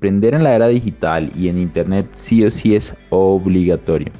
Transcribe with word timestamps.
Emprender 0.00 0.34
en 0.34 0.44
la 0.44 0.54
era 0.54 0.68
digital 0.68 1.30
y 1.36 1.50
en 1.50 1.58
Internet 1.58 2.06
sí 2.12 2.42
o 2.42 2.50
sí 2.50 2.74
es 2.74 2.96
obligatorio. 3.10 4.10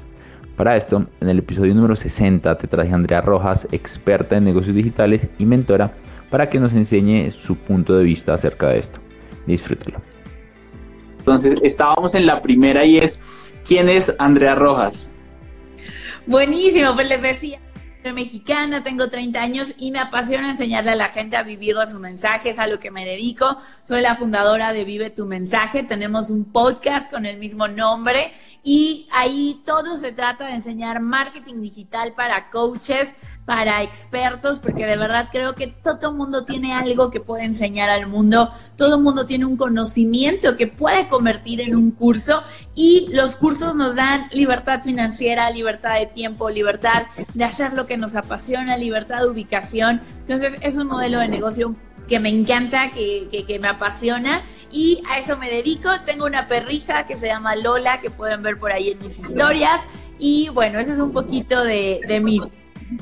Para 0.55 0.77
esto, 0.77 1.07
en 1.23 1.29
el 1.31 1.39
episodio 1.39 1.75
número 1.75 1.97
60 1.97 2.59
te 2.59 2.67
traje 2.67 2.93
a 2.93 2.97
Andrea 2.97 3.23
Rojas, 3.23 3.67
experta 3.73 4.37
en 4.37 4.45
negocios 4.45 4.77
digitales 4.77 5.31
y 5.39 5.47
mentora, 5.47 5.95
para 6.29 6.51
que 6.51 6.61
nos 6.61 6.75
enseñe 6.75 7.31
su 7.31 7.57
punto 7.57 7.97
de 7.97 8.05
vista 8.05 8.35
acerca 8.35 8.69
de 8.69 8.81
esto. 8.81 9.01
Disfrútalo. 9.47 10.03
Entonces, 11.21 11.59
estábamos 11.63 12.15
en 12.15 12.27
la 12.27 12.43
primera 12.43 12.85
y 12.85 12.99
es, 12.99 13.19
¿quién 13.67 13.89
es 13.89 14.15
Andrea 14.19 14.57
Rojas? 14.57 15.11
Buenísimo, 16.27 16.95
pues 16.95 17.09
les 17.09 17.23
decía, 17.23 17.59
soy 18.03 18.13
mexicana, 18.13 18.83
tengo 18.83 19.09
30 19.09 19.41
años 19.41 19.75
y 19.77 19.91
me 19.91 19.99
apasiona 19.99 20.51
enseñarle 20.51 20.93
a 20.93 20.97
la 20.97 21.11
gente 21.11 21.37
a 21.37 21.43
vivir 21.43 21.77
de 21.77 21.87
su 21.87 21.99
mensaje, 21.99 22.51
es 22.51 22.59
a 22.59 22.67
lo 22.67 22.79
que 22.79 22.91
me 22.91 23.05
dedico. 23.05 23.59
Soy 23.83 24.01
la 24.01 24.17
fundadora 24.17 24.73
de 24.73 24.85
Vive 24.85 25.11
tu 25.11 25.27
mensaje, 25.27 25.83
tenemos 25.83 26.31
un 26.31 26.45
podcast 26.45 27.11
con 27.11 27.27
el 27.27 27.37
mismo 27.37 27.69
nombre 27.69 28.33
y 28.63 29.09
ahí 29.11 29.63
todo 29.65 29.97
se 29.97 30.13
trata 30.13 30.47
de 30.47 30.55
enseñar 30.55 31.01
marketing 31.01 31.63
digital 31.63 32.13
para 32.15 32.51
coaches, 32.51 33.17
para 33.47 33.83
expertos, 33.83 34.61
porque 34.61 34.87
de 34.87 34.97
verdad 34.97 35.29
creo 35.33 35.55
que 35.55 35.67
todo 35.67 36.13
mundo 36.13 36.45
tiene 36.45 36.73
algo 36.73 37.11
que 37.11 37.21
puede 37.21 37.45
enseñar 37.45 37.89
al 37.89 38.07
mundo, 38.07 38.51
todo 38.77 39.01
mundo 39.01 39.25
tiene 39.25 39.47
un 39.47 39.57
conocimiento 39.57 40.57
que 40.57 40.67
puede 40.67 41.09
convertir 41.09 41.61
en 41.61 41.75
un 41.75 41.91
curso 41.91 42.43
y 42.75 43.09
los 43.13 43.35
cursos 43.35 43.75
nos 43.75 43.97
dan 43.97 44.29
libertad 44.31 44.83
financiera, 44.83 45.51
libertad 45.51 45.99
de 45.99 46.07
tiempo, 46.07 46.51
libertad 46.51 47.07
de 47.35 47.45
hacer 47.45 47.73
lo 47.73 47.87
que 47.91 47.97
nos 47.97 48.15
apasiona, 48.15 48.77
libertad 48.77 49.19
de 49.19 49.27
ubicación. 49.27 50.01
Entonces 50.21 50.55
es 50.61 50.77
un 50.77 50.87
modelo 50.87 51.19
de 51.19 51.27
negocio 51.27 51.75
que 52.07 52.21
me 52.21 52.29
encanta, 52.29 52.93
que, 52.93 53.27
que, 53.45 53.59
me 53.59 53.67
apasiona 53.67 54.43
y 54.71 55.03
a 55.11 55.19
eso 55.19 55.37
me 55.37 55.51
dedico. 55.51 55.89
Tengo 56.05 56.25
una 56.25 56.47
perrija 56.47 57.05
que 57.09 57.17
se 57.17 57.27
llama 57.27 57.57
Lola, 57.57 58.01
que 58.01 58.09
pueden 58.09 58.43
ver 58.43 58.61
por 58.61 58.71
ahí 58.71 58.91
en 58.91 58.99
mis 59.01 59.19
historias. 59.19 59.81
Y 60.21 60.51
bueno, 60.51 60.79
ese 60.79 60.93
es 60.93 61.01
un 61.01 61.11
poquito 61.11 61.65
de, 61.65 62.01
de 62.07 62.21
mí 62.21 62.41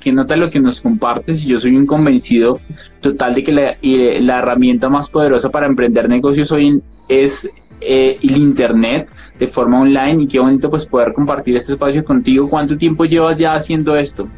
que 0.00 0.10
nota 0.12 0.36
lo 0.36 0.50
que 0.50 0.60
nos 0.60 0.82
compartes 0.82 1.42
yo 1.44 1.58
soy 1.58 1.74
un 1.74 1.86
convencido 1.86 2.60
total 3.00 3.34
de 3.34 3.42
que 3.42 3.52
la, 3.52 3.78
la 3.80 4.38
herramienta 4.40 4.90
más 4.90 5.08
poderosa 5.08 5.48
para 5.48 5.66
emprender 5.66 6.10
negocios 6.10 6.52
hoy 6.52 6.82
es 7.08 7.50
eh, 7.80 8.18
el 8.22 8.36
internet 8.36 9.10
de 9.38 9.46
forma 9.46 9.80
online 9.80 10.24
y 10.24 10.26
qué 10.26 10.40
bonito 10.40 10.68
pues 10.68 10.84
poder 10.84 11.14
compartir 11.14 11.56
este 11.56 11.72
espacio 11.72 12.04
contigo. 12.04 12.50
¿Cuánto 12.50 12.76
tiempo 12.76 13.06
llevas 13.06 13.38
ya 13.38 13.54
haciendo 13.54 13.96
esto? 13.96 14.28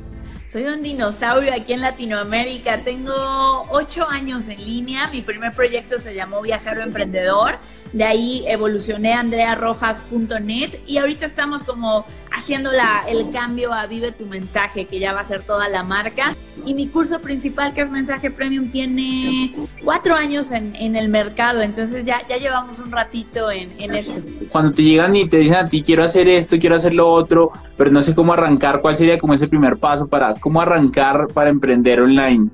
Soy 0.50 0.64
un 0.64 0.82
dinosaurio 0.82 1.52
aquí 1.54 1.74
en 1.74 1.80
Latinoamérica. 1.80 2.82
Tengo 2.82 3.66
ocho 3.70 4.10
años 4.10 4.48
en 4.48 4.64
línea. 4.64 5.06
Mi 5.06 5.22
primer 5.22 5.54
proyecto 5.54 6.00
se 6.00 6.12
llamó 6.12 6.42
Viajero 6.42 6.82
Emprendedor. 6.82 7.58
De 7.92 8.02
ahí 8.02 8.44
evolucioné 8.48 9.12
a 9.14 9.20
andrearrojas.net 9.20 10.80
y 10.88 10.98
ahorita 10.98 11.26
estamos 11.26 11.62
como 11.62 12.04
haciendo 12.32 12.72
la, 12.72 13.04
el 13.08 13.30
cambio 13.30 13.72
a 13.72 13.86
Vive 13.86 14.10
tu 14.10 14.26
mensaje, 14.26 14.86
que 14.86 14.98
ya 14.98 15.12
va 15.12 15.20
a 15.20 15.24
ser 15.24 15.42
toda 15.42 15.68
la 15.68 15.84
marca. 15.84 16.34
Y 16.64 16.74
mi 16.74 16.88
curso 16.88 17.20
principal, 17.20 17.72
que 17.72 17.80
es 17.80 17.90
Mensaje 17.90 18.30
Premium, 18.30 18.70
tiene 18.70 19.54
cuatro 19.82 20.14
años 20.14 20.50
en, 20.50 20.76
en 20.76 20.94
el 20.94 21.08
mercado, 21.08 21.62
entonces 21.62 22.04
ya, 22.04 22.20
ya 22.28 22.36
llevamos 22.36 22.78
un 22.80 22.92
ratito 22.92 23.50
en, 23.50 23.72
en 23.80 23.94
esto. 23.94 24.14
Cuando 24.50 24.72
te 24.72 24.82
llegan 24.82 25.16
y 25.16 25.28
te 25.28 25.38
dicen 25.38 25.56
a 25.56 25.66
ti, 25.66 25.82
quiero 25.82 26.04
hacer 26.04 26.28
esto, 26.28 26.58
quiero 26.58 26.76
hacer 26.76 26.92
lo 26.92 27.08
otro, 27.08 27.50
pero 27.78 27.90
no 27.90 28.02
sé 28.02 28.14
cómo 28.14 28.34
arrancar, 28.34 28.82
¿cuál 28.82 28.96
sería 28.96 29.18
como 29.18 29.32
ese 29.32 29.48
primer 29.48 29.78
paso 29.78 30.06
para 30.06 30.34
cómo 30.40 30.60
arrancar 30.60 31.28
para 31.28 31.50
emprender 31.50 32.00
online? 32.00 32.50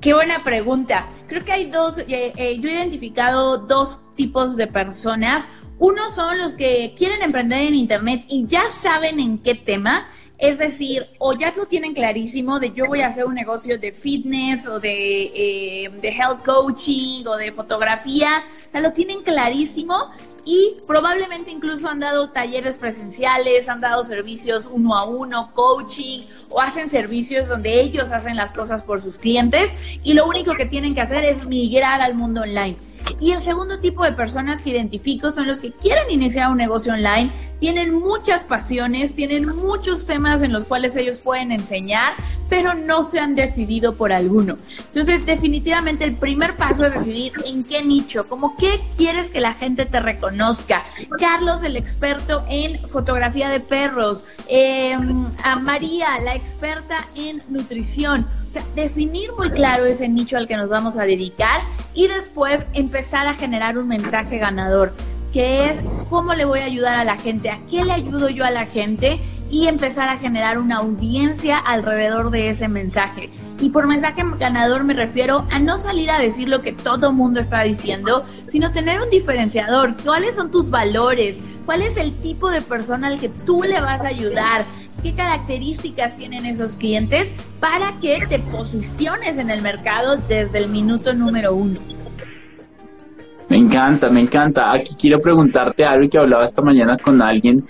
Qué 0.00 0.14
buena 0.14 0.44
pregunta. 0.44 1.08
Creo 1.26 1.44
que 1.44 1.52
hay 1.52 1.70
dos, 1.70 1.98
eh, 1.98 2.32
eh, 2.36 2.58
yo 2.60 2.68
he 2.68 2.74
identificado 2.74 3.58
dos 3.58 3.98
tipos 4.14 4.56
de 4.56 4.66
personas. 4.66 5.48
Uno 5.78 6.10
son 6.10 6.38
los 6.38 6.54
que 6.54 6.94
quieren 6.96 7.22
emprender 7.22 7.62
en 7.62 7.74
Internet 7.74 8.24
y 8.28 8.46
ya 8.46 8.68
saben 8.70 9.18
en 9.20 9.38
qué 9.38 9.54
tema. 9.54 10.08
Es 10.38 10.58
decir, 10.58 11.06
o 11.18 11.32
ya 11.32 11.52
lo 11.56 11.66
tienen 11.66 11.94
clarísimo 11.94 12.60
de 12.60 12.72
yo 12.72 12.86
voy 12.86 13.00
a 13.00 13.06
hacer 13.06 13.24
un 13.24 13.34
negocio 13.34 13.78
de 13.78 13.90
fitness 13.90 14.66
o 14.66 14.78
de, 14.78 15.32
eh, 15.34 15.90
de 16.00 16.08
health 16.08 16.44
coaching 16.44 17.24
o 17.26 17.36
de 17.36 17.52
fotografía. 17.52 18.42
O 18.74 18.78
lo 18.78 18.92
tienen 18.92 19.22
clarísimo 19.22 19.96
y 20.46 20.76
probablemente 20.86 21.50
incluso 21.50 21.88
han 21.88 21.98
dado 21.98 22.30
talleres 22.30 22.78
presenciales, 22.78 23.68
han 23.68 23.80
dado 23.80 24.04
servicios 24.04 24.70
uno 24.72 24.96
a 24.96 25.04
uno, 25.04 25.50
coaching 25.52 26.20
o 26.48 26.60
hacen 26.60 26.88
servicios 26.88 27.48
donde 27.48 27.80
ellos 27.80 28.12
hacen 28.12 28.36
las 28.36 28.52
cosas 28.52 28.84
por 28.84 29.02
sus 29.02 29.18
clientes 29.18 29.74
y 30.04 30.14
lo 30.14 30.26
único 30.26 30.54
que 30.54 30.64
tienen 30.64 30.94
que 30.94 31.00
hacer 31.00 31.24
es 31.24 31.46
migrar 31.46 32.00
al 32.00 32.14
mundo 32.14 32.42
online. 32.42 32.76
Y 33.20 33.32
el 33.32 33.40
segundo 33.40 33.78
tipo 33.78 34.04
de 34.04 34.12
personas 34.12 34.60
que 34.60 34.70
identifico 34.70 35.30
son 35.30 35.46
los 35.46 35.60
que 35.60 35.72
quieren 35.72 36.10
iniciar 36.10 36.50
un 36.50 36.58
negocio 36.58 36.92
online, 36.92 37.32
tienen 37.60 37.94
muchas 37.94 38.44
pasiones, 38.44 39.14
tienen 39.14 39.46
muchos 39.56 40.06
temas 40.06 40.42
en 40.42 40.52
los 40.52 40.64
cuales 40.64 40.96
ellos 40.96 41.20
pueden 41.20 41.50
enseñar, 41.50 42.14
pero 42.50 42.74
no 42.74 43.02
se 43.02 43.18
han 43.18 43.34
decidido 43.34 43.94
por 43.94 44.12
alguno. 44.12 44.56
Entonces, 44.78 45.24
definitivamente 45.24 46.04
el 46.04 46.16
primer 46.16 46.54
paso 46.54 46.84
es 46.84 46.92
decidir 46.92 47.32
en 47.44 47.64
qué 47.64 47.82
nicho, 47.82 48.28
como 48.28 48.56
qué 48.56 48.80
quieres 48.96 49.30
que 49.30 49.40
la 49.40 49.54
gente 49.54 49.86
te 49.86 50.00
reconozca. 50.00 50.84
Carlos, 51.18 51.62
el 51.62 51.76
experto 51.76 52.44
en 52.48 52.78
fotografía 52.88 53.48
de 53.48 53.60
perros, 53.60 54.24
em, 54.48 55.24
a 55.42 55.56
María, 55.56 56.18
la 56.22 56.34
experta 56.34 57.08
en 57.14 57.42
nutrición. 57.48 58.26
O 58.46 58.52
sea, 58.52 58.62
definir 58.74 59.30
muy 59.38 59.50
claro 59.50 59.86
ese 59.86 60.08
nicho 60.08 60.36
al 60.36 60.46
que 60.46 60.56
nos 60.56 60.68
vamos 60.68 60.98
a 60.98 61.04
dedicar 61.04 61.60
y 61.94 62.08
después 62.08 62.66
empezar 62.74 62.95
a 62.98 63.34
generar 63.34 63.76
un 63.78 63.88
mensaje 63.88 64.38
ganador, 64.38 64.92
que 65.32 65.70
es 65.70 65.78
cómo 66.08 66.34
le 66.34 66.44
voy 66.44 66.60
a 66.60 66.64
ayudar 66.64 66.96
a 66.96 67.04
la 67.04 67.18
gente, 67.18 67.50
a 67.50 67.58
qué 67.70 67.84
le 67.84 67.92
ayudo 67.92 68.30
yo 68.30 68.44
a 68.44 68.50
la 68.50 68.64
gente 68.64 69.18
y 69.50 69.66
empezar 69.66 70.08
a 70.08 70.18
generar 70.18 70.58
una 70.58 70.78
audiencia 70.78 71.58
alrededor 71.58 72.30
de 72.30 72.50
ese 72.50 72.68
mensaje. 72.68 73.30
Y 73.60 73.70
por 73.70 73.86
mensaje 73.86 74.22
ganador 74.38 74.84
me 74.84 74.94
refiero 74.94 75.46
a 75.50 75.58
no 75.58 75.78
salir 75.78 76.10
a 76.10 76.18
decir 76.18 76.48
lo 76.48 76.60
que 76.60 76.72
todo 76.72 77.12
mundo 77.12 77.40
está 77.40 77.62
diciendo, 77.62 78.24
sino 78.48 78.72
tener 78.72 79.00
un 79.00 79.10
diferenciador. 79.10 79.94
¿Cuáles 80.02 80.36
son 80.36 80.50
tus 80.50 80.70
valores? 80.70 81.36
¿Cuál 81.64 81.82
es 81.82 81.96
el 81.96 82.14
tipo 82.16 82.50
de 82.50 82.60
persona 82.62 83.08
al 83.08 83.18
que 83.18 83.28
tú 83.28 83.62
le 83.62 83.80
vas 83.80 84.02
a 84.02 84.08
ayudar? 84.08 84.64
qué 85.02 85.12
características 85.12 86.16
tienen 86.16 86.46
esos 86.46 86.76
clientes 86.76 87.30
para 87.60 87.96
que 87.98 88.26
te 88.28 88.38
posiciones 88.38 89.38
en 89.38 89.50
el 89.50 89.62
mercado 89.62 90.16
desde 90.16 90.58
el 90.58 90.68
minuto 90.68 91.12
número 91.14 91.54
uno. 91.54 91.78
Me 93.48 93.56
encanta, 93.56 94.08
me 94.10 94.20
encanta. 94.20 94.72
Aquí 94.72 94.94
quiero 94.98 95.20
preguntarte 95.20 95.84
algo 95.84 96.08
que 96.08 96.18
hablaba 96.18 96.44
esta 96.44 96.62
mañana 96.62 96.96
con 96.96 97.22
alguien 97.22 97.62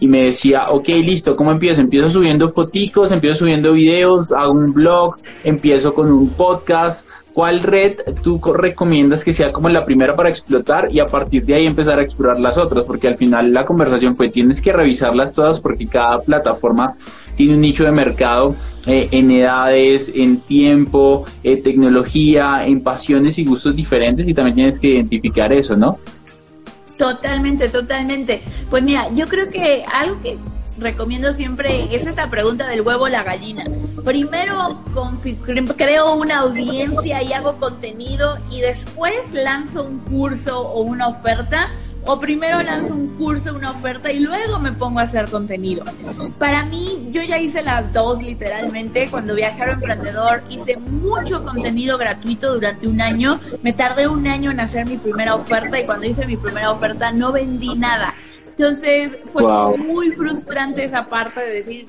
y 0.00 0.08
me 0.08 0.24
decía, 0.24 0.64
ok, 0.70 0.88
listo, 0.88 1.34
¿cómo 1.36 1.50
empiezo? 1.50 1.80
Empiezo 1.80 2.08
subiendo 2.08 2.48
foticos, 2.48 3.12
empiezo 3.12 3.40
subiendo 3.40 3.72
videos, 3.72 4.32
hago 4.32 4.52
un 4.52 4.72
blog, 4.72 5.16
empiezo 5.44 5.94
con 5.94 6.12
un 6.12 6.28
podcast, 6.30 7.08
¿cuál 7.32 7.62
red 7.62 7.96
tú 8.22 8.40
recomiendas 8.52 9.24
que 9.24 9.32
sea 9.32 9.52
como 9.52 9.68
la 9.68 9.84
primera 9.84 10.14
para 10.14 10.28
explotar 10.28 10.90
y 10.90 11.00
a 11.00 11.04
partir 11.04 11.44
de 11.44 11.54
ahí 11.54 11.66
empezar 11.66 11.98
a 11.98 12.02
explorar 12.02 12.38
las 12.38 12.58
otras? 12.58 12.84
Porque 12.86 13.08
al 13.08 13.16
final 13.16 13.52
la 13.52 13.64
conversación 13.64 14.16
fue, 14.16 14.28
tienes 14.28 14.60
que 14.60 14.72
revisarlas 14.72 15.32
todas 15.32 15.60
porque 15.60 15.86
cada 15.86 16.20
plataforma 16.20 16.94
tiene 17.36 17.54
un 17.54 17.60
nicho 17.60 17.84
de 17.84 17.92
mercado 17.92 18.54
eh, 18.86 19.08
en 19.12 19.30
edades, 19.30 20.10
en 20.14 20.40
tiempo, 20.40 21.26
en 21.42 21.62
tecnología, 21.62 22.66
en 22.66 22.82
pasiones 22.82 23.38
y 23.38 23.44
gustos 23.44 23.74
diferentes 23.74 24.28
y 24.28 24.34
también 24.34 24.56
tienes 24.56 24.78
que 24.78 24.88
identificar 24.88 25.52
eso, 25.52 25.76
¿no? 25.76 25.96
Totalmente, 26.98 27.68
totalmente. 27.68 28.42
Pues 28.70 28.82
mira, 28.82 29.06
yo 29.14 29.26
creo 29.26 29.50
que 29.50 29.84
algo 29.92 30.20
que 30.22 30.36
recomiendo 30.78 31.32
siempre 31.32 31.94
es 31.94 32.06
esta 32.06 32.26
pregunta 32.26 32.68
del 32.68 32.82
huevo 32.82 33.08
la 33.08 33.22
gallina. 33.22 33.64
Primero 34.04 34.78
creo 35.76 36.14
una 36.14 36.40
audiencia 36.40 37.22
y 37.22 37.32
hago 37.32 37.56
contenido 37.56 38.38
y 38.50 38.60
después 38.60 39.32
lanzo 39.32 39.84
un 39.84 39.98
curso 40.00 40.60
o 40.60 40.82
una 40.82 41.08
oferta 41.08 41.68
o 42.06 42.20
primero 42.20 42.62
lanzo 42.62 42.94
un 42.94 43.06
curso, 43.16 43.54
una 43.54 43.70
oferta 43.70 44.12
y 44.12 44.20
luego 44.20 44.58
me 44.58 44.72
pongo 44.72 45.00
a 45.00 45.02
hacer 45.02 45.30
contenido. 45.30 45.84
Para 46.38 46.64
mí, 46.64 47.08
yo 47.10 47.22
ya 47.22 47.38
hice 47.38 47.62
las 47.62 47.92
dos 47.92 48.22
literalmente. 48.22 49.08
Cuando 49.10 49.34
viajé 49.34 49.62
a 49.62 49.72
Emprendedor, 49.72 50.42
hice 50.48 50.76
mucho 50.76 51.42
contenido 51.44 51.96
gratuito 51.96 52.54
durante 52.54 52.86
un 52.86 53.00
año. 53.00 53.40
Me 53.62 53.72
tardé 53.72 54.06
un 54.06 54.26
año 54.26 54.50
en 54.50 54.60
hacer 54.60 54.86
mi 54.86 54.96
primera 54.96 55.34
oferta 55.34 55.80
y 55.80 55.84
cuando 55.84 56.06
hice 56.06 56.26
mi 56.26 56.36
primera 56.36 56.70
oferta 56.70 57.12
no 57.12 57.32
vendí 57.32 57.74
nada. 57.74 58.14
Entonces 58.56 59.10
fue 59.26 59.42
muy 59.78 60.12
frustrante 60.12 60.84
esa 60.84 61.08
parte 61.08 61.40
de 61.40 61.54
decir, 61.54 61.88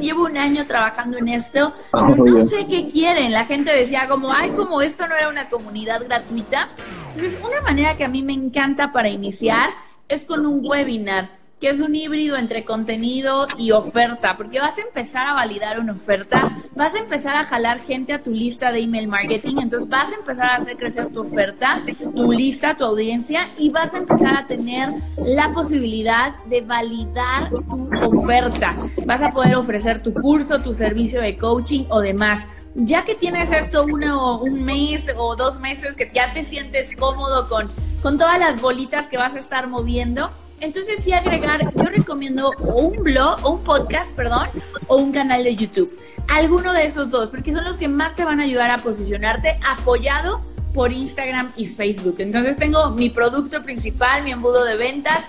llevo 0.00 0.26
un 0.26 0.36
año 0.36 0.64
trabajando 0.68 1.18
en 1.18 1.28
esto, 1.28 1.72
pero 1.90 2.14
no 2.14 2.44
sé 2.44 2.66
qué 2.68 2.86
quieren. 2.86 3.32
La 3.32 3.44
gente 3.44 3.72
decía 3.74 4.06
como, 4.06 4.32
ay, 4.32 4.50
como 4.50 4.82
esto 4.82 5.08
no 5.08 5.16
era 5.16 5.28
una 5.28 5.48
comunidad 5.48 6.04
gratuita. 6.04 6.68
Entonces, 7.16 7.40
una 7.42 7.62
manera 7.62 7.96
que 7.96 8.04
a 8.04 8.08
mí 8.08 8.22
me 8.22 8.34
encanta 8.34 8.92
para 8.92 9.08
iniciar 9.08 9.70
es 10.06 10.26
con 10.26 10.44
un 10.44 10.60
webinar 10.62 11.30
que 11.60 11.70
es 11.70 11.80
un 11.80 11.94
híbrido 11.94 12.36
entre 12.36 12.64
contenido 12.64 13.46
y 13.56 13.70
oferta, 13.70 14.36
porque 14.36 14.60
vas 14.60 14.76
a 14.76 14.82
empezar 14.82 15.26
a 15.26 15.34
validar 15.34 15.80
una 15.80 15.92
oferta, 15.92 16.52
vas 16.74 16.94
a 16.94 16.98
empezar 16.98 17.34
a 17.34 17.44
jalar 17.44 17.80
gente 17.80 18.12
a 18.12 18.18
tu 18.18 18.30
lista 18.30 18.70
de 18.72 18.80
email 18.80 19.08
marketing, 19.08 19.56
entonces 19.62 19.88
vas 19.88 20.12
a 20.12 20.16
empezar 20.16 20.50
a 20.50 20.54
hacer 20.56 20.76
crecer 20.76 21.06
tu 21.08 21.22
oferta, 21.22 21.82
tu 22.14 22.32
lista, 22.32 22.76
tu 22.76 22.84
audiencia 22.84 23.50
y 23.56 23.70
vas 23.70 23.94
a 23.94 23.98
empezar 23.98 24.36
a 24.36 24.46
tener 24.46 24.90
la 25.24 25.50
posibilidad 25.50 26.36
de 26.44 26.60
validar 26.60 27.48
tu 27.50 28.20
oferta. 28.20 28.74
Vas 29.06 29.22
a 29.22 29.30
poder 29.30 29.56
ofrecer 29.56 30.02
tu 30.02 30.12
curso, 30.12 30.58
tu 30.60 30.74
servicio 30.74 31.22
de 31.22 31.38
coaching 31.38 31.84
o 31.88 32.00
demás. 32.00 32.46
Ya 32.74 33.06
que 33.06 33.14
tienes 33.14 33.50
esto 33.50 33.84
uno, 33.84 34.38
un 34.40 34.62
mes 34.62 35.06
o 35.16 35.34
dos 35.34 35.58
meses 35.60 35.94
que 35.94 36.06
ya 36.14 36.32
te 36.32 36.44
sientes 36.44 36.94
cómodo 36.94 37.48
con, 37.48 37.66
con 38.02 38.18
todas 38.18 38.38
las 38.38 38.60
bolitas 38.60 39.06
que 39.06 39.16
vas 39.16 39.34
a 39.34 39.38
estar 39.38 39.66
moviendo, 39.66 40.30
entonces 40.60 41.02
sí 41.02 41.12
agregar, 41.12 41.60
yo 41.74 41.84
recomiendo 41.84 42.52
un 42.74 43.02
blog, 43.02 43.44
o 43.44 43.50
un 43.52 43.62
podcast, 43.62 44.14
perdón, 44.14 44.48
o 44.86 44.96
un 44.96 45.12
canal 45.12 45.44
de 45.44 45.54
YouTube. 45.54 45.96
Alguno 46.28 46.72
de 46.72 46.86
esos 46.86 47.10
dos, 47.10 47.28
porque 47.28 47.52
son 47.52 47.64
los 47.64 47.76
que 47.76 47.88
más 47.88 48.16
te 48.16 48.24
van 48.24 48.40
a 48.40 48.44
ayudar 48.44 48.70
a 48.70 48.78
posicionarte 48.78 49.56
apoyado 49.68 50.40
por 50.74 50.92
Instagram 50.92 51.52
y 51.56 51.66
Facebook. 51.66 52.16
Entonces 52.18 52.56
tengo 52.56 52.90
mi 52.90 53.10
producto 53.10 53.62
principal, 53.62 54.24
mi 54.24 54.32
embudo 54.32 54.64
de 54.64 54.76
ventas, 54.76 55.24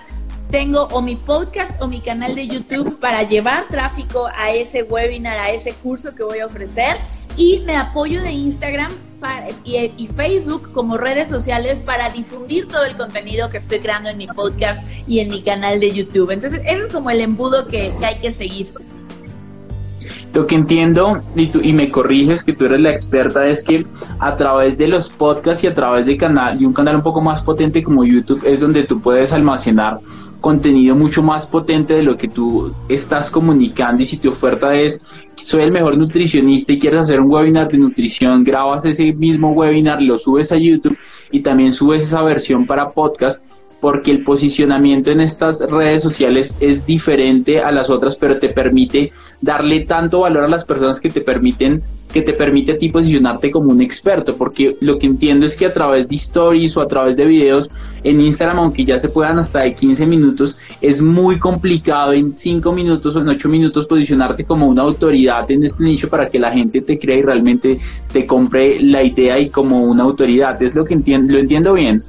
tengo 0.50 0.84
o 0.92 1.02
mi 1.02 1.16
podcast 1.16 1.80
o 1.80 1.86
mi 1.86 2.00
canal 2.00 2.34
de 2.34 2.46
YouTube 2.46 2.98
para 2.98 3.22
llevar 3.22 3.64
tráfico 3.68 4.28
a 4.36 4.52
ese 4.52 4.82
webinar, 4.82 5.38
a 5.38 5.50
ese 5.50 5.72
curso 5.74 6.14
que 6.14 6.22
voy 6.22 6.38
a 6.40 6.46
ofrecer 6.46 6.96
y 7.36 7.60
me 7.60 7.76
apoyo 7.76 8.22
de 8.22 8.32
Instagram 8.32 8.90
y, 9.64 10.06
Facebook 10.08 10.72
como 10.72 10.96
redes 10.96 11.28
sociales 11.28 11.80
para 11.80 12.10
difundir 12.10 12.68
todo 12.68 12.84
el 12.84 12.96
contenido 12.96 13.48
que 13.48 13.58
estoy 13.58 13.80
creando 13.80 14.08
en 14.08 14.18
mi 14.18 14.26
podcast 14.26 14.84
y 15.06 15.20
en 15.20 15.30
mi 15.30 15.42
canal 15.42 15.80
de 15.80 15.92
YouTube. 15.92 16.30
Entonces, 16.30 16.60
ese 16.64 16.86
es 16.86 16.92
como 16.92 17.10
el 17.10 17.20
embudo 17.20 17.66
que, 17.66 17.92
hay 18.02 18.18
que 18.20 18.30
seguir. 18.30 18.68
Lo 20.34 20.46
que 20.46 20.54
entiendo, 20.54 21.20
y, 21.34 21.48
tú, 21.48 21.60
y 21.62 21.72
me 21.72 21.90
corriges 21.90 22.44
que 22.44 22.52
tú 22.52 22.66
eres 22.66 22.80
la 22.80 22.90
experta, 22.90 23.46
es 23.46 23.62
que 23.62 23.86
a 24.20 24.36
través 24.36 24.78
de 24.78 24.88
los 24.88 25.08
podcasts 25.08 25.64
y 25.64 25.66
a 25.66 25.74
través 25.74 26.06
de, 26.06 26.16
canal, 26.16 26.60
y 26.60 26.66
un 26.66 26.72
canal 26.72 26.96
un 26.96 27.02
poco 27.02 27.20
más 27.20 27.42
potente 27.42 27.82
como 27.82 28.04
YouTube 28.04 28.42
es 28.44 28.60
donde 28.60 28.84
tú 28.84 29.00
puedes 29.00 29.32
almacenar 29.32 30.00
contenido 30.40 30.94
mucho 30.94 31.22
más 31.22 31.46
potente 31.46 31.94
de 31.94 32.02
lo 32.02 32.16
que 32.16 32.28
tú 32.28 32.72
estás 32.88 33.30
comunicando 33.30 34.02
y 34.02 34.06
si 34.06 34.18
tu 34.18 34.30
oferta 34.30 34.74
es 34.74 35.02
soy 35.36 35.62
el 35.62 35.72
mejor 35.72 35.96
nutricionista 35.96 36.72
y 36.72 36.78
quieres 36.78 37.00
hacer 37.00 37.20
un 37.20 37.32
webinar 37.32 37.68
de 37.68 37.78
nutrición, 37.78 38.44
grabas 38.44 38.84
ese 38.84 39.12
mismo 39.14 39.52
webinar, 39.52 40.02
lo 40.02 40.18
subes 40.18 40.52
a 40.52 40.58
YouTube 40.58 40.98
y 41.32 41.42
también 41.42 41.72
subes 41.72 42.02
esa 42.04 42.22
versión 42.22 42.66
para 42.66 42.88
podcast 42.88 43.42
porque 43.80 44.10
el 44.10 44.24
posicionamiento 44.24 45.10
en 45.10 45.20
estas 45.20 45.60
redes 45.60 46.02
sociales 46.02 46.54
es 46.60 46.84
diferente 46.84 47.60
a 47.60 47.70
las 47.70 47.90
otras, 47.90 48.16
pero 48.16 48.38
te 48.38 48.48
permite 48.48 49.12
darle 49.40 49.84
tanto 49.86 50.20
valor 50.20 50.44
a 50.44 50.48
las 50.48 50.64
personas 50.64 51.00
que 51.00 51.10
te 51.10 51.20
permiten 51.20 51.82
que 52.12 52.22
te 52.22 52.32
permite 52.32 52.72
a 52.72 52.78
ti 52.78 52.88
posicionarte 52.88 53.50
como 53.50 53.70
un 53.70 53.82
experto, 53.82 54.36
porque 54.36 54.76
lo 54.80 54.98
que 54.98 55.06
entiendo 55.06 55.46
es 55.46 55.56
que 55.56 55.66
a 55.66 55.72
través 55.72 56.08
de 56.08 56.16
stories 56.16 56.76
o 56.76 56.80
a 56.80 56.86
través 56.86 57.16
de 57.16 57.24
videos 57.24 57.70
en 58.02 58.20
Instagram, 58.20 58.58
aunque 58.60 58.84
ya 58.84 58.98
se 58.98 59.08
puedan 59.08 59.38
hasta 59.38 59.60
de 59.60 59.74
15 59.74 60.06
minutos, 60.06 60.56
es 60.80 61.02
muy 61.02 61.38
complicado 61.38 62.12
en 62.12 62.30
5 62.30 62.72
minutos 62.72 63.14
o 63.16 63.20
en 63.20 63.28
8 63.28 63.48
minutos 63.48 63.86
posicionarte 63.86 64.44
como 64.44 64.66
una 64.66 64.82
autoridad 64.82 65.50
en 65.50 65.64
este 65.64 65.82
nicho 65.82 66.08
para 66.08 66.28
que 66.28 66.38
la 66.38 66.50
gente 66.50 66.80
te 66.80 66.98
crea 66.98 67.16
y 67.18 67.22
realmente 67.22 67.78
te 68.12 68.26
compre 68.26 68.80
la 68.80 69.02
idea 69.02 69.38
y 69.38 69.50
como 69.50 69.84
una 69.84 70.04
autoridad. 70.04 70.62
Es 70.62 70.74
lo 70.74 70.84
que 70.84 70.94
entiendo, 70.94 71.34
lo 71.34 71.40
entiendo 71.40 71.74
bien. 71.74 72.02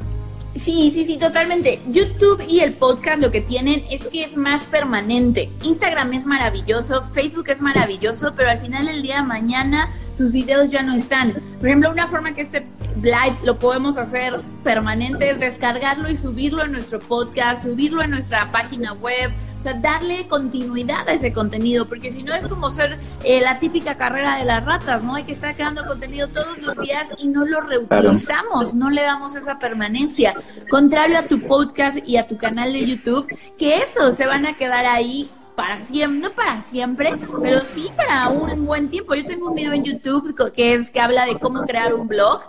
Sí, 0.55 0.91
sí, 0.93 1.05
sí, 1.05 1.17
totalmente. 1.17 1.79
YouTube 1.87 2.43
y 2.47 2.59
el 2.61 2.73
podcast 2.73 3.21
lo 3.21 3.31
que 3.31 3.41
tienen 3.41 3.83
es 3.89 4.07
que 4.07 4.23
es 4.23 4.35
más 4.35 4.63
permanente. 4.63 5.49
Instagram 5.63 6.13
es 6.13 6.25
maravilloso, 6.25 7.01
Facebook 7.01 7.49
es 7.49 7.61
maravilloso, 7.61 8.33
pero 8.35 8.49
al 8.49 8.59
final 8.59 8.87
del 8.87 9.01
día 9.01 9.21
mañana 9.21 9.93
tus 10.19 10.33
videos 10.33 10.69
ya 10.69 10.81
no 10.81 10.95
están. 10.95 11.31
Por 11.59 11.69
ejemplo, 11.69 11.89
una 11.89 12.05
forma 12.07 12.33
que 12.33 12.41
este 12.41 12.61
live 12.97 13.37
lo 13.45 13.55
podemos 13.55 13.97
hacer 13.97 14.37
permanente 14.65 15.29
es 15.29 15.39
descargarlo 15.39 16.09
y 16.09 16.17
subirlo 16.17 16.65
en 16.65 16.73
nuestro 16.73 16.99
podcast, 16.99 17.63
subirlo 17.63 18.03
en 18.03 18.11
nuestra 18.11 18.51
página 18.51 18.91
web, 18.91 19.31
o 19.57 19.61
sea, 19.61 19.75
darle 19.75 20.27
continuidad 20.27 21.07
a 21.07 21.13
ese 21.13 21.31
contenido, 21.31 21.87
porque 21.87 22.11
si 22.11 22.23
no 22.23 22.35
es 22.35 22.45
como 22.47 22.69
ser 22.69 22.99
eh, 23.23 23.39
la 23.39 23.59
típica 23.59 23.95
carrera 23.95 24.37
de 24.37 24.43
las 24.43 24.65
ratas, 24.65 25.05
¿no? 25.05 25.15
Hay 25.15 25.23
que 25.23 25.31
estar 25.31 25.55
creando 25.55 25.85
contenido 25.85 26.27
todos 26.27 26.57
los 26.57 26.77
días 26.79 27.07
y 27.17 27.29
no 27.29 27.45
lo 27.45 27.61
reutilizamos, 27.61 28.73
no 28.73 28.89
le 28.89 29.03
damos 29.03 29.37
esa 29.37 29.57
permanencia. 29.57 30.33
Contrario 30.69 31.17
a 31.17 31.23
tu 31.23 31.39
podcast 31.39 31.97
y 32.05 32.17
a 32.17 32.27
tu 32.27 32.37
canal 32.37 32.73
de 32.73 32.85
YouTube, 32.85 33.25
que 33.57 33.77
eso 33.77 34.11
se 34.11 34.25
van 34.25 34.45
a 34.45 34.57
quedar 34.57 34.85
ahí 34.85 35.31
para 35.59 35.81
siempre, 35.81 36.29
no 36.29 36.31
para 36.31 36.61
siempre, 36.61 37.11
pero 37.41 37.65
sí 37.65 37.89
para 37.97 38.29
un 38.29 38.65
buen 38.65 38.89
tiempo. 38.89 39.13
Yo 39.13 39.25
tengo 39.25 39.49
un 39.49 39.55
video 39.55 39.73
en 39.73 39.83
YouTube 39.83 40.53
que 40.53 40.73
es 40.73 40.89
que 40.89 41.01
habla 41.01 41.25
de 41.25 41.37
cómo 41.37 41.63
crear 41.63 41.93
un 41.93 42.07
blog 42.07 42.41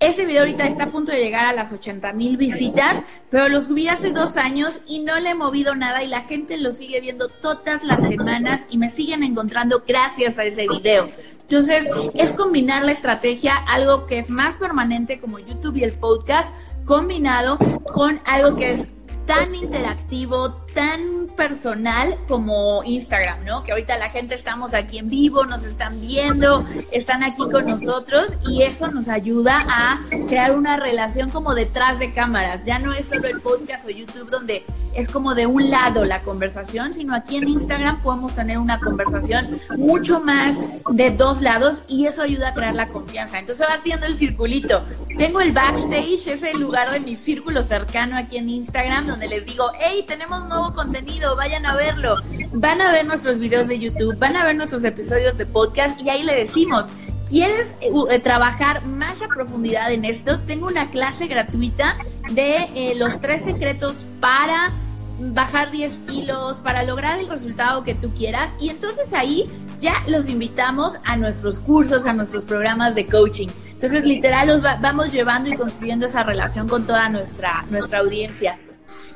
ese 0.00 0.24
video 0.24 0.42
ahorita 0.42 0.64
está 0.64 0.84
a 0.84 0.86
punto 0.88 1.10
de 1.10 1.18
llegar 1.18 1.44
a 1.44 1.52
las 1.52 1.72
80 1.72 2.12
mil 2.12 2.36
visitas, 2.36 3.02
pero 3.30 3.48
lo 3.48 3.60
subí 3.60 3.88
hace 3.88 4.10
dos 4.10 4.36
años 4.36 4.78
y 4.86 5.00
no 5.00 5.18
le 5.18 5.30
he 5.30 5.34
movido 5.34 5.74
nada 5.74 6.04
y 6.04 6.06
la 6.06 6.20
gente 6.20 6.56
lo 6.56 6.70
sigue 6.70 7.00
viendo 7.00 7.28
todas 7.28 7.82
las 7.82 8.06
semanas 8.06 8.64
y 8.70 8.78
me 8.78 8.90
siguen 8.90 9.24
encontrando 9.24 9.82
gracias 9.86 10.38
a 10.38 10.44
ese 10.44 10.66
video. 10.68 11.08
Entonces, 11.40 11.90
es 12.14 12.32
combinar 12.32 12.84
la 12.84 12.92
estrategia, 12.92 13.56
algo 13.66 14.06
que 14.06 14.18
es 14.18 14.30
más 14.30 14.56
permanente 14.56 15.18
como 15.18 15.40
YouTube 15.40 15.76
y 15.78 15.82
el 15.82 15.92
podcast, 15.92 16.54
combinado 16.84 17.58
con 17.92 18.20
algo 18.24 18.54
que 18.54 18.74
es 18.74 18.98
tan 19.26 19.52
interactivo, 19.52 20.54
tan 20.78 21.26
personal 21.36 22.14
como 22.28 22.84
Instagram, 22.84 23.44
¿no? 23.44 23.64
Que 23.64 23.72
ahorita 23.72 23.98
la 23.98 24.10
gente 24.10 24.36
estamos 24.36 24.74
aquí 24.74 24.98
en 24.98 25.08
vivo, 25.08 25.44
nos 25.44 25.64
están 25.64 26.00
viendo, 26.00 26.64
están 26.92 27.24
aquí 27.24 27.42
con 27.50 27.66
nosotros 27.66 28.36
y 28.46 28.62
eso 28.62 28.86
nos 28.86 29.08
ayuda 29.08 29.64
a 29.68 30.00
crear 30.28 30.56
una 30.56 30.76
relación 30.76 31.30
como 31.30 31.56
detrás 31.56 31.98
de 31.98 32.12
cámaras. 32.12 32.64
Ya 32.64 32.78
no 32.78 32.92
es 32.92 33.06
solo 33.06 33.26
el 33.26 33.40
podcast 33.40 33.86
o 33.86 33.90
YouTube 33.90 34.30
donde 34.30 34.62
es 34.94 35.08
como 35.08 35.34
de 35.34 35.46
un 35.46 35.68
lado 35.70 36.04
la 36.04 36.22
conversación, 36.22 36.94
sino 36.94 37.14
aquí 37.14 37.36
en 37.36 37.48
Instagram 37.48 38.00
podemos 38.02 38.34
tener 38.34 38.58
una 38.58 38.78
conversación 38.78 39.60
mucho 39.76 40.20
más 40.20 40.58
de 40.90 41.10
dos 41.10 41.40
lados 41.40 41.82
y 41.88 42.06
eso 42.06 42.22
ayuda 42.22 42.50
a 42.50 42.54
crear 42.54 42.74
la 42.74 42.86
confianza. 42.86 43.38
Entonces 43.38 43.66
va 43.68 43.74
haciendo 43.74 44.06
el 44.06 44.16
circulito. 44.16 44.82
Tengo 45.16 45.40
el 45.40 45.52
backstage, 45.52 46.26
es 46.28 46.42
el 46.42 46.58
lugar 46.58 46.90
de 46.92 47.00
mi 47.00 47.16
círculo 47.16 47.64
cercano 47.64 48.16
aquí 48.16 48.36
en 48.36 48.48
Instagram 48.48 49.08
donde 49.08 49.28
les 49.28 49.44
digo, 49.44 49.66
hey, 49.80 50.04
tenemos 50.06 50.48
nuevo 50.48 50.67
contenido, 50.74 51.36
vayan 51.36 51.66
a 51.66 51.76
verlo. 51.76 52.16
Van 52.54 52.80
a 52.80 52.92
ver 52.92 53.06
nuestros 53.06 53.38
videos 53.38 53.68
de 53.68 53.78
YouTube, 53.78 54.18
van 54.18 54.36
a 54.36 54.44
ver 54.44 54.56
nuestros 54.56 54.84
episodios 54.84 55.36
de 55.36 55.46
podcast 55.46 56.00
y 56.00 56.08
ahí 56.08 56.22
le 56.22 56.34
decimos, 56.34 56.86
¿quieres 57.28 57.74
eh, 57.80 57.90
eh, 58.10 58.18
trabajar 58.18 58.84
más 58.86 59.20
a 59.22 59.26
profundidad 59.26 59.92
en 59.92 60.04
esto? 60.04 60.40
Tengo 60.40 60.66
una 60.66 60.86
clase 60.86 61.26
gratuita 61.26 61.96
de 62.32 62.66
eh, 62.74 62.94
los 62.96 63.20
tres 63.20 63.44
secretos 63.44 63.96
para 64.20 64.72
bajar 65.20 65.70
10 65.70 65.98
kilos, 66.06 66.60
para 66.60 66.84
lograr 66.84 67.18
el 67.18 67.28
resultado 67.28 67.82
que 67.82 67.94
tú 67.94 68.10
quieras. 68.14 68.52
Y 68.60 68.70
entonces 68.70 69.12
ahí 69.12 69.46
ya 69.80 69.94
los 70.06 70.28
invitamos 70.28 70.96
a 71.04 71.16
nuestros 71.16 71.58
cursos, 71.58 72.06
a 72.06 72.12
nuestros 72.12 72.44
programas 72.44 72.94
de 72.94 73.06
coaching. 73.06 73.48
Entonces, 73.72 74.04
literal, 74.04 74.48
los 74.48 74.62
vamos 74.62 75.12
llevando 75.12 75.50
y 75.50 75.56
construyendo 75.56 76.06
esa 76.06 76.24
relación 76.24 76.68
con 76.68 76.84
toda 76.84 77.08
nuestra, 77.08 77.64
nuestra 77.70 78.00
audiencia 78.00 78.58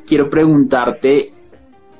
quiero 0.06 0.28
preguntarte 0.28 1.30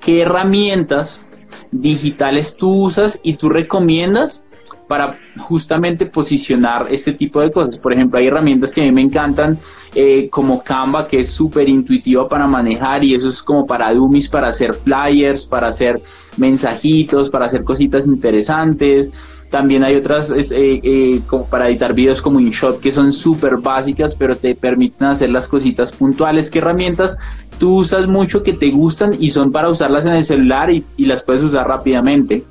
qué 0.05 0.21
herramientas 0.23 1.23
digitales 1.71 2.57
tú 2.57 2.85
usas 2.85 3.21
y 3.23 3.35
tú 3.35 3.49
recomiendas 3.49 4.45
para 4.89 5.17
justamente 5.39 6.05
posicionar 6.05 6.87
este 6.91 7.13
tipo 7.13 7.41
de 7.41 7.51
cosas. 7.51 7.79
Por 7.79 7.95
ejemplo, 7.95 8.19
hay 8.19 8.27
herramientas 8.27 8.75
que 8.75 8.83
a 8.83 8.85
mí 8.85 8.93
me 8.93 9.01
encantan, 9.01 9.59
eh, 9.95 10.29
como 10.29 10.63
Canva, 10.63 11.07
que 11.07 11.21
es 11.21 11.31
súper 11.31 11.69
intuitiva 11.69 12.29
para 12.29 12.47
manejar 12.47 13.03
y 13.03 13.15
eso 13.15 13.31
es 13.31 13.43
como 13.43 13.67
para 13.67 13.93
dummies, 13.95 14.29
para 14.29 14.49
hacer 14.49 14.75
flyers, 14.75 15.47
para 15.47 15.69
hacer 15.69 15.99
mensajitos, 16.37 17.31
para 17.31 17.47
hacer 17.47 17.65
cositas 17.65 18.07
interesantes. 18.07 19.11
También 19.51 19.85
hay 19.85 19.97
otras 19.97 20.31
eh, 20.31 20.45
eh, 20.51 21.21
como 21.27 21.47
para 21.47 21.69
editar 21.69 21.95
videos 21.95 22.23
como 22.23 22.41
InShot 22.41 22.81
que 22.81 22.91
son 22.91 23.13
súper 23.13 23.59
básicas, 23.59 24.15
pero 24.15 24.35
te 24.35 24.55
permiten 24.55 25.09
hacer 25.09 25.31
las 25.31 25.47
cositas 25.47 25.93
puntuales. 25.93 26.51
¿Qué 26.51 26.59
herramientas 26.59 27.17
tú 27.63 27.77
usas 27.77 28.09
mucho 28.09 28.43
que 28.43 28.55
te 28.55 28.73
gustan 28.73 29.15
y 29.21 29.31
son 29.31 29.53
para 29.53 29.69
usarlas 29.69 30.05
en 30.05 30.15
el 30.15 30.25
celular 30.25 30.69
y, 30.69 30.85
las 30.97 31.23
puedes 31.23 31.45
usar 31.45 31.69
rápidamente? 31.69 32.43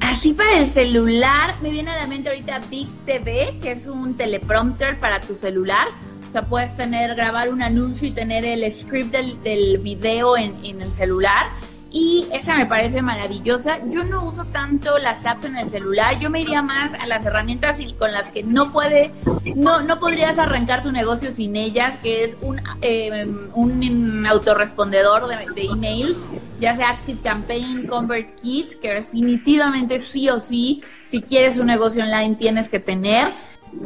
Así 0.00 0.34
para 0.34 0.58
el 0.58 0.66
celular, 0.66 1.54
me 1.62 1.70
viene 1.70 1.90
a 1.92 1.96
la 1.96 2.06
mente 2.06 2.28
ahorita 2.28 2.60
Big 2.68 2.88
TV, 3.06 3.54
que 3.62 3.72
es 3.72 3.86
un 3.86 4.14
teleprompter 4.14 4.98
para 5.00 5.18
tu 5.22 5.34
celular. 5.34 5.86
O 6.28 6.30
sea, 6.30 6.42
puedes 6.42 6.76
tener, 6.76 7.14
grabar 7.14 7.48
un 7.48 7.62
anuncio 7.62 8.06
y 8.06 8.10
tener 8.10 8.44
el 8.44 8.70
script 8.70 9.12
del, 9.12 9.40
del 9.40 9.78
video 9.78 10.36
en, 10.36 10.62
en 10.62 10.82
el 10.82 10.90
celular 10.90 11.46
y 11.92 12.26
esa 12.32 12.56
me 12.56 12.66
parece 12.66 13.02
maravillosa. 13.02 13.78
Yo 13.90 14.02
no 14.02 14.24
uso 14.24 14.44
tanto 14.46 14.98
las 14.98 15.26
apps 15.26 15.44
en 15.44 15.56
el 15.56 15.68
celular, 15.68 16.18
yo 16.18 16.30
me 16.30 16.40
iría 16.40 16.62
más 16.62 16.94
a 16.94 17.06
las 17.06 17.24
herramientas 17.26 17.78
con 17.98 18.12
las 18.12 18.30
que 18.30 18.42
no 18.42 18.72
puede, 18.72 19.10
no, 19.56 19.82
no 19.82 20.00
podrías 20.00 20.38
arrancar 20.38 20.82
tu 20.82 20.90
negocio 20.90 21.30
sin 21.30 21.54
ellas, 21.54 21.98
que 21.98 22.24
es 22.24 22.36
un, 22.40 22.60
eh, 22.80 23.26
un 23.54 24.26
autorrespondedor 24.26 25.26
de, 25.28 25.36
de, 25.54 25.66
emails, 25.66 26.16
ya 26.58 26.76
sea 26.76 26.90
Active 26.90 27.20
Campaign, 27.20 27.86
ConvertKit, 27.86 28.80
que 28.80 28.94
definitivamente 28.94 29.98
sí 29.98 30.30
o 30.30 30.40
sí, 30.40 30.82
si 31.06 31.20
quieres 31.20 31.58
un 31.58 31.66
negocio 31.66 32.02
online 32.02 32.36
tienes 32.36 32.68
que 32.68 32.80
tener. 32.80 33.34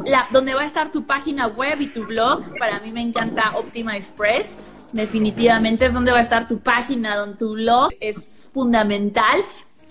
La, 0.05 0.27
donde 0.31 0.53
va 0.53 0.63
a 0.63 0.65
estar 0.65 0.91
tu 0.91 1.05
página 1.05 1.47
web 1.47 1.79
y 1.79 1.87
tu 1.87 2.05
blog, 2.05 2.43
para 2.59 2.79
mí 2.81 2.91
me 2.91 3.01
encanta 3.01 3.53
Optima 3.55 3.95
Express 3.95 4.53
definitivamente 4.97 5.85
es 5.85 5.93
donde 5.93 6.11
va 6.11 6.17
a 6.17 6.21
estar 6.21 6.47
tu 6.47 6.59
página, 6.59 7.15
donde 7.15 7.37
tu 7.37 7.53
blog 7.53 7.91
es 7.99 8.49
fundamental. 8.53 9.41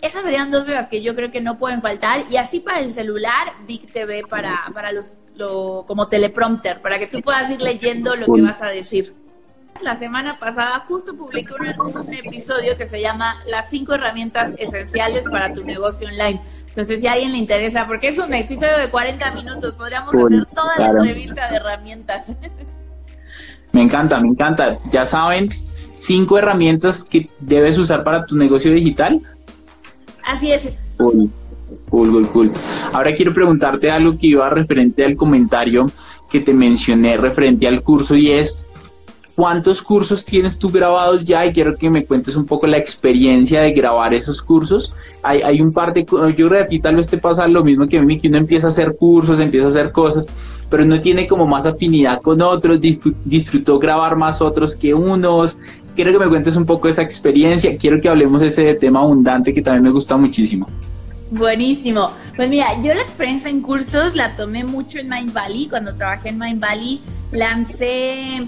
Esas 0.03 0.25
serían 0.25 0.51
dos 0.51 0.67
de 0.67 0.75
las 0.75 0.89
que 0.89 1.03
yo 1.03 1.15
creo 1.15 1.31
que 1.31 1.41
no 1.41 1.59
pueden 1.59 1.81
faltar. 1.81 2.27
Y 2.31 2.37
así 2.37 2.61
para 2.61 2.81
el 2.81 2.93
celular, 2.93 3.49
Big 3.67 3.91
TV 3.91 4.25
para, 4.29 4.65
para 4.75 4.93
los, 4.93 5.07
como 5.87 6.07
teleprompter, 6.07 6.83
para 6.83 6.99
que 6.99 7.07
tú 7.07 7.21
puedas 7.21 7.51
ir 7.51 7.61
leyendo 7.61 8.15
lo 8.15 8.27
que 8.27 8.43
vas 8.43 8.61
a 8.61 8.67
decir. 8.67 9.13
La 9.83 9.95
semana 9.95 10.39
pasada 10.39 10.81
justo 10.81 11.15
publicó 11.17 11.55
un, 11.61 11.97
un 11.97 12.15
episodio 12.15 12.77
que 12.77 12.87
se 12.87 13.01
llama 13.01 13.37
Las 13.47 13.71
cinco 13.71 13.95
herramientas 13.95 14.53
esenciales 14.59 15.25
para 15.29 15.53
tu 15.53 15.65
negocio 15.65 16.09
online. 16.09 16.41
Entonces, 16.69 17.01
si 17.01 17.07
a 17.07 17.13
alguien 17.13 17.33
le 17.33 17.39
interesa, 17.39 17.87
porque 17.87 18.09
es 18.09 18.19
un 18.19 18.33
episodio 18.35 18.77
de 18.79 18.91
40 18.91 19.31
minutos, 19.33 19.75
podríamos 19.75 20.15
hacer 20.15 20.47
toda 20.47 20.77
la 20.79 20.93
revista 20.93 21.49
de 21.49 21.57
herramientas. 21.57 22.27
Me 23.77 23.83
encanta, 23.83 24.19
me 24.19 24.31
encanta. 24.31 24.79
Ya 24.91 25.05
saben, 25.05 25.51
cinco 25.99 26.39
herramientas 26.39 27.05
que 27.05 27.29
debes 27.41 27.77
usar 27.77 28.05
para 28.05 28.25
tu 28.25 28.35
negocio 28.35 28.73
digital. 28.73 29.21
Así 30.25 30.51
es. 30.51 30.67
Cool, 30.97 31.31
cool, 31.91 32.27
cool, 32.29 32.53
Ahora 32.95 33.15
quiero 33.15 33.35
preguntarte 33.35 33.91
algo 33.91 34.19
que 34.19 34.29
iba 34.29 34.49
referente 34.49 35.05
al 35.05 35.15
comentario 35.15 35.91
que 36.31 36.41
te 36.41 36.55
mencioné 36.55 37.19
referente 37.19 37.69
al 37.69 37.83
curso 37.83 38.17
y 38.17 38.33
es 38.33 38.67
¿cuántos 39.35 39.83
cursos 39.83 40.25
tienes 40.25 40.59
tú 40.59 40.71
grabados 40.71 41.27
ya? 41.27 41.45
Y 41.45 41.53
quiero 41.53 41.77
que 41.77 41.91
me 41.91 42.07
cuentes 42.07 42.35
un 42.35 42.47
poco 42.47 42.67
la 42.67 42.79
experiencia 42.79 43.61
de 43.61 43.75
grabar 43.75 44.15
esos 44.15 44.41
cursos. 44.41 44.95
Hay, 45.23 45.43
hay 45.43 45.61
un 45.61 45.75
par 45.75 45.93
de, 45.93 46.07
yo 46.11 46.35
creo 46.35 46.49
que 46.49 46.59
a 46.61 46.67
ti 46.67 46.81
tal 46.81 46.97
vez 46.97 47.11
te 47.11 47.19
pasa 47.19 47.47
lo 47.47 47.63
mismo 47.63 47.87
que 47.87 47.99
a 47.99 48.03
mí, 48.03 48.19
que 48.19 48.29
uno 48.29 48.39
empieza 48.39 48.69
a 48.69 48.71
hacer 48.71 48.97
cursos, 48.97 49.39
empieza 49.39 49.67
a 49.67 49.71
hacer 49.71 49.93
cosas 49.93 50.27
pero 50.71 50.85
no 50.85 51.01
tiene 51.01 51.27
como 51.27 51.47
más 51.47 51.67
afinidad 51.67 52.21
con 52.23 52.43
otros, 52.43 52.81
disfrutó 53.25 53.79
grabar 53.79 54.17
más 54.17 54.41
otros 54.41 54.75
que 54.77 54.95
unos. 54.95 55.59
Quiero 55.95 56.13
que 56.13 56.19
me 56.19 56.29
cuentes 56.29 56.57
un 56.57 56.67
poco 56.67 56.89
esa 56.89 57.03
experiencia, 57.03 57.77
quiero 57.77 58.01
que 58.01 58.09
hablemos 58.09 58.43
ese 58.43 58.75
tema 58.75 59.01
abundante 59.01 59.53
que 59.53 59.63
también 59.63 59.85
me 59.85 59.91
gusta 59.91 60.17
muchísimo. 60.17 60.67
Buenísimo. 61.31 62.11
Pues 62.37 62.49
mira, 62.49 62.81
yo 62.83 62.95
la 62.95 63.03
experiencia 63.03 63.51
en 63.51 63.61
cursos 63.61 64.15
la 64.15 64.37
tomé 64.37 64.63
mucho 64.63 64.99
en 64.99 65.09
Mind 65.09 65.33
Valley. 65.33 65.69
Cuando 65.69 65.95
trabajé 65.95 66.29
en 66.29 66.39
Mind 66.39 66.61
Valley, 66.61 67.01
lancé, 67.33 68.47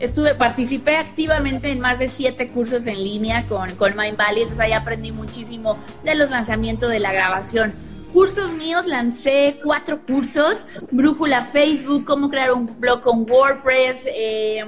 estuve, 0.00 0.34
participé 0.34 0.96
activamente 0.96 1.70
en 1.70 1.80
más 1.80 1.98
de 1.98 2.08
siete 2.08 2.48
cursos 2.48 2.86
en 2.86 3.04
línea 3.04 3.44
con, 3.46 3.70
con 3.76 3.96
Mind. 3.96 4.16
Entonces 4.18 4.58
ahí 4.58 4.72
aprendí 4.72 5.12
muchísimo 5.12 5.78
de 6.02 6.16
los 6.16 6.30
lanzamientos 6.30 6.90
de 6.90 6.98
la 6.98 7.12
grabación 7.12 7.74
cursos 8.16 8.54
míos 8.54 8.86
lancé 8.86 9.58
cuatro 9.62 10.00
cursos, 10.00 10.64
Brújula 10.90 11.44
Facebook, 11.44 12.06
cómo 12.06 12.30
crear 12.30 12.50
un 12.50 12.64
blog 12.80 13.02
con 13.02 13.30
WordPress, 13.30 14.04
eh, 14.06 14.64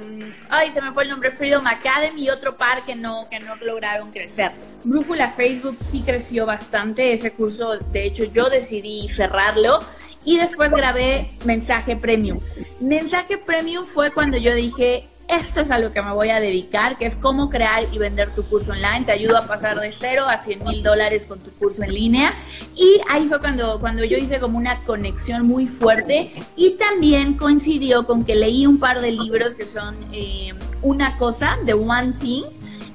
ay, 0.51 0.71
se 0.71 0.79
me 0.79 0.91
fue 0.93 1.05
el 1.05 1.09
nombre, 1.09 1.31
Freedom 1.31 1.65
Academy 1.65 2.25
y 2.25 2.29
otro 2.29 2.55
par 2.55 2.85
que 2.85 2.95
no, 2.95 3.27
que 3.27 3.39
no 3.39 3.55
lograron 3.55 4.11
crecer. 4.11 4.51
Brújula 4.83 5.31
Facebook 5.31 5.77
sí 5.79 6.03
creció 6.05 6.45
bastante, 6.45 7.11
ese 7.11 7.31
curso, 7.31 7.75
de 7.91 8.05
hecho 8.05 8.25
yo 8.25 8.51
decidí 8.51 9.07
cerrarlo 9.07 9.79
y 10.23 10.37
después 10.37 10.69
grabé 10.69 11.31
Mensaje 11.43 11.95
Premium. 11.95 12.39
Mensaje 12.79 13.39
Premium 13.39 13.83
fue 13.87 14.11
cuando 14.11 14.37
yo 14.37 14.53
dije, 14.53 15.07
esto 15.29 15.61
es 15.61 15.69
a 15.69 15.77
lo 15.77 15.91
que 15.91 16.01
me 16.01 16.11
voy 16.11 16.29
a 16.29 16.39
dedicar, 16.39 16.97
que 16.97 17.05
es 17.05 17.15
cómo 17.15 17.49
crear 17.49 17.83
y 17.91 17.99
vender 17.99 18.31
tu 18.31 18.43
curso 18.43 18.71
online. 18.71 19.05
Te 19.05 19.11
ayudo 19.11 19.37
a 19.37 19.45
pasar 19.45 19.79
de 19.79 19.91
cero 19.91 20.25
a 20.27 20.39
100 20.39 20.63
mil 20.63 20.81
dólares 20.81 21.27
con 21.27 21.39
tu 21.39 21.51
curso 21.51 21.83
en 21.83 21.93
línea. 21.93 22.33
Y 22.75 22.99
ahí 23.09 23.27
fue 23.27 23.39
cuando, 23.39 23.79
cuando 23.79 24.03
yo 24.03 24.17
hice 24.17 24.39
como 24.39 24.57
una 24.57 24.79
conexión 24.79 25.45
muy 25.45 25.67
fuerte 25.67 26.31
y 26.55 26.71
también 26.71 27.35
coincidió 27.35 28.07
con 28.07 28.25
que 28.25 28.35
leí 28.35 28.65
un 28.65 28.79
par 28.79 29.01
de 29.01 29.11
libros 29.11 29.53
que 29.53 29.67
son 29.67 29.95
eh, 30.11 30.53
Una 30.81 31.15
cosa, 31.17 31.57
de 31.63 31.73
One 31.73 32.13
Thing, 32.19 32.43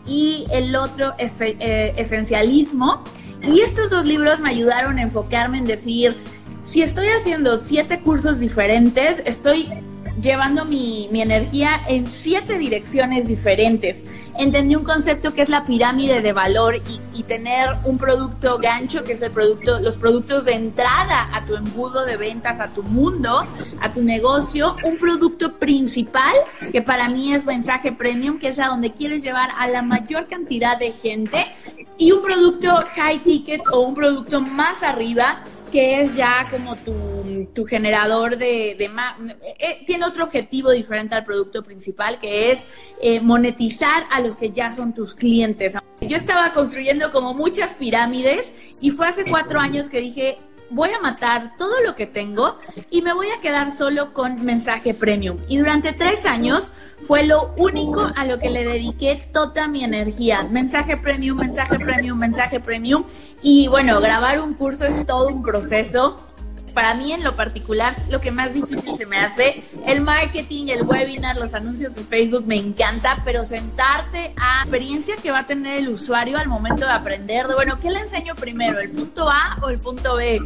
y 0.06 0.44
el 0.50 0.74
otro 0.74 1.14
es 1.18 1.40
eh, 1.40 1.94
Esencialismo. 1.96 3.04
Y 3.46 3.60
estos 3.60 3.90
dos 3.90 4.06
libros 4.06 4.40
me 4.40 4.50
ayudaron 4.50 4.98
a 4.98 5.02
enfocarme 5.02 5.58
en 5.58 5.66
decir, 5.66 6.16
si 6.64 6.82
estoy 6.82 7.08
haciendo 7.08 7.58
siete 7.58 8.00
cursos 8.00 8.40
diferentes, 8.40 9.22
estoy 9.24 9.68
llevando 10.24 10.64
mi, 10.64 11.08
energía 11.12 11.80
en 11.86 12.06
siete 12.06 12.58
direcciones 12.58 13.28
diferentes. 13.28 14.02
Entendí 14.36 14.74
un 14.74 14.82
concepto 14.82 15.32
que 15.32 15.42
es 15.42 15.48
la 15.48 15.64
pirámide 15.64 16.20
de 16.22 16.32
valor 16.32 16.76
y, 16.76 17.00
tener 17.24 17.70
un 17.84 17.96
producto 17.96 18.58
gancho, 18.58 19.02
que 19.02 19.14
es 19.14 19.22
el 19.22 19.30
producto, 19.30 19.80
los 19.80 19.96
productos 19.96 20.44
de 20.44 20.52
entrada 20.52 21.26
a 21.32 21.42
tu 21.42 21.56
embudo 21.56 22.04
de 22.04 22.18
ventas, 22.18 22.60
a 22.60 22.66
tu 22.66 22.82
mundo, 22.82 23.46
a 23.80 23.92
tu 23.94 24.02
negocio, 24.02 24.76
un 24.84 24.98
producto 24.98 25.54
principal, 25.54 26.34
que 26.70 26.82
para 26.82 27.08
mí 27.08 27.32
es 27.32 27.46
mensaje 27.46 27.92
premium, 27.92 28.38
que 28.38 28.48
es 28.48 28.58
a 28.58 28.66
donde 28.66 28.92
quieres 28.92 29.22
llevar 29.22 29.48
a 29.58 29.68
la 29.68 29.80
mayor 29.80 30.28
cantidad 30.28 30.78
de 30.78 30.92
gente, 30.92 31.46
y 31.96 32.12
un 32.12 32.20
producto 32.20 32.84
high 32.94 33.22
ticket 33.22 33.62
o 33.72 33.80
un 33.80 33.94
producto 33.94 34.42
más 34.42 34.82
arriba, 34.82 35.44
que 35.74 36.02
es 36.02 36.14
ya 36.14 36.46
como 36.52 36.76
tu 36.76 37.64
generador 37.66 38.38
de, 38.38 38.76
de 38.78 38.88
eh, 39.58 39.82
tiene 39.84 40.06
otro 40.06 40.22
objetivo 40.22 40.70
diferente 40.70 41.16
al 41.16 41.24
producto 41.24 41.64
principal, 41.64 42.20
que 42.20 42.52
es 42.52 42.62
eh, 43.02 43.18
monetizar 43.18 44.04
a 44.12 44.20
los 44.20 44.36
que 44.36 44.50
ya 44.50 44.72
son 44.72 44.94
tus 44.94 45.16
clientes. 45.16 45.74
Yo 46.00 46.16
estaba 46.16 46.52
construyendo 46.52 47.10
como 47.10 47.34
muchas 47.34 47.74
pirámides 47.74 48.52
y 48.80 48.92
fue 48.92 49.08
hace 49.08 49.24
cuatro 49.28 49.58
años 49.58 49.88
que 49.88 50.00
dije, 50.00 50.36
voy 50.70 50.90
a 50.90 51.00
matar 51.00 51.54
todo 51.56 51.80
lo 51.82 51.94
que 51.94 52.06
tengo 52.06 52.56
y 52.90 53.02
me 53.02 53.12
voy 53.12 53.28
a 53.28 53.40
quedar 53.40 53.70
solo 53.70 54.12
con 54.12 54.44
mensaje 54.44 54.94
premium. 54.94 55.38
Y 55.48 55.58
durante 55.58 55.92
tres 55.92 56.26
años 56.26 56.72
fue 57.02 57.24
lo 57.24 57.54
único 57.56 58.10
a 58.14 58.24
lo 58.24 58.38
que 58.38 58.50
le 58.50 58.64
dediqué 58.64 59.28
toda 59.32 59.68
mi 59.68 59.84
energía. 59.84 60.44
Mensaje 60.50 60.96
premium, 60.96 61.36
mensaje 61.38 61.78
premium, 61.78 62.18
mensaje 62.18 62.60
premium. 62.60 63.04
Y 63.42 63.68
bueno, 63.68 64.00
grabar 64.00 64.40
un 64.40 64.54
curso 64.54 64.84
es 64.84 65.06
todo 65.06 65.28
un 65.28 65.42
proceso 65.42 66.16
para 66.74 66.94
mí 66.94 67.12
en 67.12 67.24
lo 67.24 67.36
particular, 67.36 67.94
lo 68.10 68.20
que 68.20 68.30
más 68.30 68.52
difícil 68.52 68.96
se 68.96 69.06
me 69.06 69.18
hace, 69.18 69.62
el 69.86 70.00
marketing, 70.00 70.66
el 70.68 70.82
webinar, 70.82 71.36
los 71.36 71.54
anuncios 71.54 71.94
de 71.94 72.02
Facebook 72.02 72.44
me 72.46 72.56
encanta, 72.56 73.22
pero 73.24 73.44
sentarte 73.44 74.32
a 74.36 74.62
experiencia 74.62 75.14
que 75.16 75.30
va 75.30 75.40
a 75.40 75.46
tener 75.46 75.78
el 75.78 75.88
usuario 75.88 76.36
al 76.36 76.48
momento 76.48 76.84
de 76.84 76.92
aprender, 76.92 77.46
de 77.46 77.54
bueno, 77.54 77.78
¿qué 77.80 77.90
le 77.90 78.00
enseño 78.00 78.34
primero, 78.34 78.80
el 78.80 78.90
punto 78.90 79.30
A 79.30 79.56
o 79.62 79.68
el 79.68 79.78
punto 79.78 80.16
B? 80.16 80.40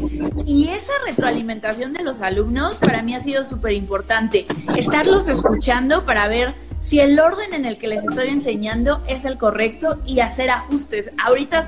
Y 0.44 0.68
esa 0.68 0.92
retroalimentación 1.06 1.92
de 1.92 2.02
los 2.02 2.20
alumnos 2.20 2.76
para 2.76 3.02
mí 3.02 3.14
ha 3.14 3.20
sido 3.20 3.44
súper 3.44 3.72
importante, 3.72 4.46
estarlos 4.76 5.28
escuchando 5.28 6.04
para 6.04 6.28
ver 6.28 6.52
si 6.82 7.00
el 7.00 7.18
orden 7.18 7.52
en 7.54 7.64
el 7.66 7.76
que 7.76 7.88
les 7.88 8.04
estoy 8.04 8.28
enseñando 8.28 9.00
es 9.08 9.24
el 9.24 9.36
correcto 9.36 9.98
y 10.06 10.20
hacer 10.20 10.50
ajustes. 10.50 11.10
Ahorita 11.22 11.62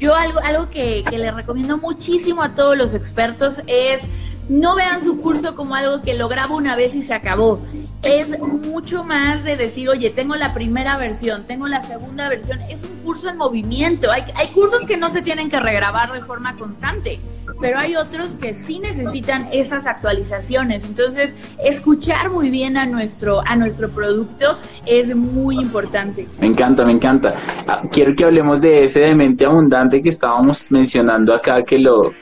yo 0.00 0.14
algo, 0.14 0.40
algo 0.40 0.68
que, 0.70 1.04
que 1.08 1.18
le 1.18 1.30
recomiendo 1.30 1.76
muchísimo 1.78 2.42
a 2.42 2.54
todos 2.54 2.76
los 2.76 2.94
expertos 2.94 3.60
es 3.66 4.02
no 4.50 4.74
vean 4.74 5.04
su 5.04 5.20
curso 5.20 5.54
como 5.54 5.76
algo 5.76 6.02
que 6.02 6.14
lo 6.14 6.28
grabo 6.28 6.56
una 6.56 6.74
vez 6.74 6.94
y 6.96 7.02
se 7.02 7.14
acabó. 7.14 7.60
Es 8.02 8.36
mucho 8.40 9.04
más 9.04 9.44
de 9.44 9.56
decir, 9.56 9.88
oye, 9.88 10.10
tengo 10.10 10.34
la 10.34 10.52
primera 10.52 10.96
versión, 10.96 11.44
tengo 11.44 11.68
la 11.68 11.82
segunda 11.82 12.28
versión. 12.28 12.60
Es 12.62 12.82
un 12.82 12.96
curso 13.04 13.28
en 13.28 13.36
movimiento. 13.36 14.10
Hay, 14.10 14.22
hay 14.34 14.48
cursos 14.48 14.84
que 14.86 14.96
no 14.96 15.10
se 15.10 15.22
tienen 15.22 15.50
que 15.50 15.60
regrabar 15.60 16.12
de 16.12 16.20
forma 16.20 16.56
constante. 16.56 17.20
Pero 17.60 17.78
hay 17.78 17.96
otros 17.96 18.36
que 18.36 18.54
sí 18.54 18.78
necesitan 18.78 19.48
esas 19.52 19.86
actualizaciones. 19.86 20.84
Entonces, 20.84 21.36
escuchar 21.62 22.30
muy 22.30 22.50
bien 22.50 22.76
a 22.76 22.86
nuestro, 22.86 23.40
a 23.46 23.56
nuestro 23.56 23.90
producto 23.90 24.58
es 24.86 25.14
muy 25.14 25.56
importante. 25.56 26.26
Me 26.40 26.48
encanta, 26.48 26.84
me 26.84 26.92
encanta. 26.92 27.34
Ah, 27.66 27.82
quiero 27.90 28.14
que 28.16 28.24
hablemos 28.24 28.60
de 28.60 28.84
ese 28.84 29.00
de 29.00 29.14
mente 29.14 29.44
abundante 29.44 30.00
que 30.00 30.08
estábamos 30.08 30.70
mencionando 30.70 31.34
acá, 31.34 31.62
que 31.62 31.78
lo... 31.78 32.12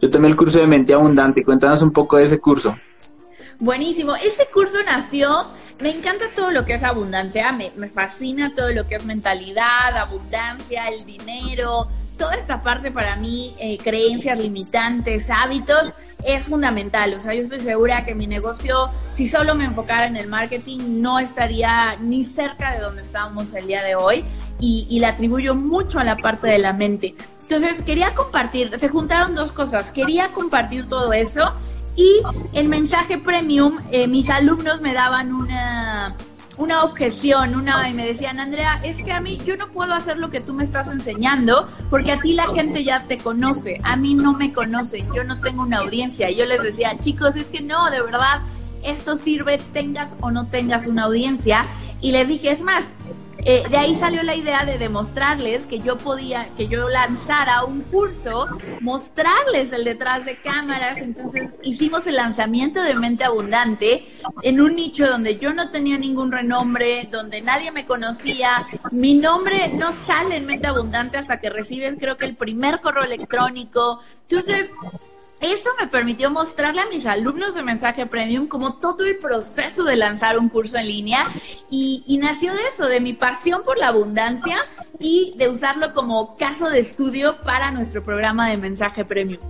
Yo 0.00 0.10
tomé 0.10 0.28
el 0.28 0.36
curso 0.36 0.60
de 0.60 0.66
mente 0.66 0.92
abundante. 0.92 1.42
Cuéntanos 1.42 1.82
un 1.82 1.90
poco 1.90 2.18
de 2.18 2.24
ese 2.24 2.38
curso. 2.38 2.74
Buenísimo. 3.58 4.14
Este 4.16 4.46
curso 4.52 4.76
nació 4.84 5.46
me 5.80 5.90
encanta 5.90 6.24
todo 6.34 6.50
lo 6.50 6.64
que 6.64 6.74
es 6.74 6.82
abundancia, 6.82 7.52
me, 7.52 7.70
me, 7.76 7.88
fascina 7.90 8.54
todo 8.54 8.70
lo 8.70 8.88
que 8.88 8.94
es 8.94 9.04
mentalidad, 9.04 9.94
abundancia, 9.98 10.88
el 10.88 11.04
dinero, 11.04 11.86
toda 12.16 12.34
esta 12.34 12.58
parte 12.58 12.90
para 12.90 13.16
mí, 13.16 13.54
eh, 13.58 13.78
creencias 13.78 14.38
limitantes, 14.38 15.30
hábitos, 15.30 15.94
es 16.24 16.46
fundamental. 16.46 17.14
O 17.14 17.20
sea, 17.20 17.34
yo 17.34 17.42
estoy 17.42 17.60
segura 17.60 18.04
que 18.04 18.14
mi 18.14 18.26
negocio, 18.26 18.90
si 19.14 19.28
solo 19.28 19.54
me 19.54 19.64
enfocara 19.64 20.06
en 20.06 20.16
el 20.16 20.28
marketing, 20.28 21.00
no 21.00 21.18
estaría 21.18 21.96
ni 22.00 22.24
cerca 22.24 22.72
de 22.72 22.80
donde 22.80 23.02
estábamos 23.02 23.52
el 23.54 23.66
día 23.66 23.82
de 23.82 23.94
hoy 23.94 24.24
y, 24.58 24.86
y 24.90 25.00
le 25.00 25.06
atribuyo 25.06 25.54
mucho 25.54 25.98
a 25.98 26.04
la 26.04 26.16
parte 26.16 26.48
de 26.48 26.58
la 26.58 26.72
mente. 26.72 27.14
Entonces, 27.42 27.82
quería 27.82 28.12
compartir, 28.14 28.76
se 28.78 28.88
juntaron 28.88 29.34
dos 29.34 29.52
cosas, 29.52 29.92
quería 29.92 30.32
compartir 30.32 30.88
todo 30.88 31.12
eso 31.12 31.52
y 31.96 32.20
el 32.52 32.68
mensaje 32.68 33.18
premium, 33.18 33.78
eh, 33.90 34.06
mis 34.06 34.28
alumnos 34.28 34.82
me 34.82 34.92
daban 34.92 35.32
una 35.32 36.14
una 36.58 36.84
objeción, 36.84 37.54
una 37.54 37.88
y 37.88 37.94
me 37.94 38.06
decían, 38.06 38.40
Andrea, 38.40 38.80
es 38.82 39.02
que 39.04 39.12
a 39.12 39.20
mí 39.20 39.38
yo 39.44 39.56
no 39.56 39.68
puedo 39.68 39.92
hacer 39.92 40.18
lo 40.18 40.30
que 40.30 40.40
tú 40.40 40.54
me 40.54 40.64
estás 40.64 40.88
enseñando 40.88 41.68
porque 41.90 42.12
a 42.12 42.18
ti 42.18 42.32
la 42.32 42.46
gente 42.54 42.82
ya 42.82 43.00
te 43.00 43.18
conoce, 43.18 43.80
a 43.82 43.96
mí 43.96 44.14
no 44.14 44.32
me 44.32 44.52
conocen, 44.52 45.06
yo 45.14 45.24
no 45.24 45.38
tengo 45.40 45.62
una 45.62 45.78
audiencia. 45.78 46.30
Yo 46.30 46.46
les 46.46 46.62
decía, 46.62 46.96
chicos, 46.98 47.36
es 47.36 47.50
que 47.50 47.60
no, 47.60 47.90
de 47.90 48.00
verdad, 48.02 48.40
esto 48.84 49.16
sirve 49.16 49.58
tengas 49.72 50.16
o 50.20 50.30
no 50.30 50.46
tengas 50.46 50.86
una 50.86 51.04
audiencia. 51.04 51.66
Y 52.00 52.12
les 52.12 52.26
dije, 52.28 52.50
es 52.50 52.62
más, 52.62 52.92
eh, 53.46 53.62
de 53.70 53.76
ahí 53.76 53.94
salió 53.94 54.22
la 54.24 54.34
idea 54.34 54.64
de 54.64 54.76
demostrarles 54.76 55.66
que 55.66 55.78
yo 55.78 55.96
podía, 55.96 56.46
que 56.56 56.66
yo 56.66 56.88
lanzara 56.88 57.64
un 57.64 57.80
curso, 57.82 58.46
mostrarles 58.80 59.72
el 59.72 59.84
detrás 59.84 60.24
de 60.24 60.36
cámaras. 60.36 60.98
Entonces 60.98 61.54
hicimos 61.62 62.06
el 62.08 62.16
lanzamiento 62.16 62.82
de 62.82 62.94
Mente 62.94 63.24
Abundante 63.24 64.04
en 64.42 64.60
un 64.60 64.74
nicho 64.74 65.08
donde 65.08 65.38
yo 65.38 65.52
no 65.54 65.70
tenía 65.70 65.96
ningún 65.96 66.32
renombre, 66.32 67.08
donde 67.10 67.40
nadie 67.40 67.70
me 67.70 67.86
conocía. 67.86 68.66
Mi 68.90 69.14
nombre 69.14 69.68
no 69.74 69.92
sale 69.92 70.36
en 70.38 70.46
Mente 70.46 70.66
Abundante 70.66 71.16
hasta 71.16 71.38
que 71.38 71.48
recibes 71.48 71.96
creo 71.98 72.16
que 72.16 72.26
el 72.26 72.36
primer 72.36 72.80
correo 72.80 73.04
electrónico. 73.04 74.00
Entonces 74.28 74.72
eso 75.40 75.70
me 75.78 75.86
permitió 75.86 76.30
mostrarle 76.30 76.80
a 76.80 76.88
mis 76.88 77.06
alumnos 77.06 77.54
de 77.54 77.62
mensaje 77.62 78.06
premium 78.06 78.46
como 78.46 78.74
todo 78.74 79.04
el 79.04 79.16
proceso 79.18 79.84
de 79.84 79.96
lanzar 79.96 80.38
un 80.38 80.48
curso 80.48 80.78
en 80.78 80.86
línea 80.86 81.28
y, 81.70 82.18
nació 82.20 82.54
de 82.54 82.66
eso, 82.68 82.86
de 82.86 83.00
mi 83.00 83.12
pasión 83.12 83.62
por 83.64 83.76
la 83.76 83.88
abundancia 83.88 84.56
y 84.98 85.34
de 85.36 85.50
usarlo 85.50 85.92
como 85.92 86.36
caso 86.38 86.70
de 86.70 86.78
estudio 86.78 87.34
para 87.44 87.70
nuestro 87.70 88.02
programa 88.02 88.48
de 88.48 88.56
mensaje 88.56 89.04
premium. 89.04 89.40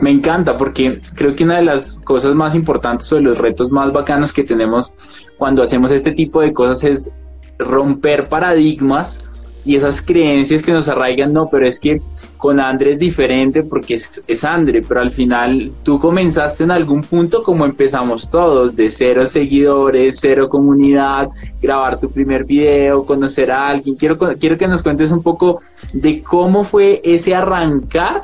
Me 0.00 0.10
encanta 0.10 0.56
porque 0.56 1.00
creo 1.14 1.34
que 1.34 1.44
una 1.44 1.56
de 1.56 1.64
las 1.64 1.98
cosas 2.04 2.34
más 2.34 2.54
importantes 2.54 3.12
o 3.12 3.16
de 3.16 3.22
los 3.22 3.38
retos 3.38 3.70
más 3.70 3.92
bacanos 3.92 4.32
que 4.32 4.44
tenemos 4.44 4.92
cuando 5.38 5.62
hacemos 5.62 5.92
este 5.92 6.12
tipo 6.12 6.40
de 6.40 6.52
cosas 6.52 6.84
es 6.84 7.14
romper 7.58 8.28
paradigmas 8.28 9.20
y 9.64 9.76
esas 9.76 10.00
creencias 10.00 10.62
que 10.62 10.72
nos 10.72 10.88
arraigan, 10.88 11.32
no, 11.32 11.48
pero 11.50 11.66
es 11.66 11.78
que 11.78 12.00
con 12.38 12.60
Andre 12.60 12.92
es 12.92 12.98
diferente 12.98 13.64
porque 13.64 13.94
es, 13.94 14.22
es 14.26 14.44
Andre, 14.44 14.80
pero 14.86 15.00
al 15.00 15.10
final 15.10 15.72
tú 15.84 15.98
comenzaste 16.00 16.64
en 16.64 16.70
algún 16.70 17.02
punto 17.02 17.42
como 17.42 17.66
empezamos 17.66 18.30
todos, 18.30 18.74
de 18.74 18.88
cero 18.88 19.26
seguidores, 19.26 20.18
cero 20.20 20.48
comunidad, 20.48 21.28
grabar 21.60 22.00
tu 22.00 22.10
primer 22.10 22.46
video, 22.46 23.04
conocer 23.04 23.50
a 23.50 23.68
alguien. 23.68 23.96
Quiero, 23.96 24.16
quiero 24.16 24.56
que 24.56 24.68
nos 24.68 24.82
cuentes 24.82 25.10
un 25.10 25.22
poco 25.22 25.60
de 25.92 26.22
cómo 26.22 26.64
fue 26.64 27.00
ese 27.04 27.34
arrancar 27.34 28.22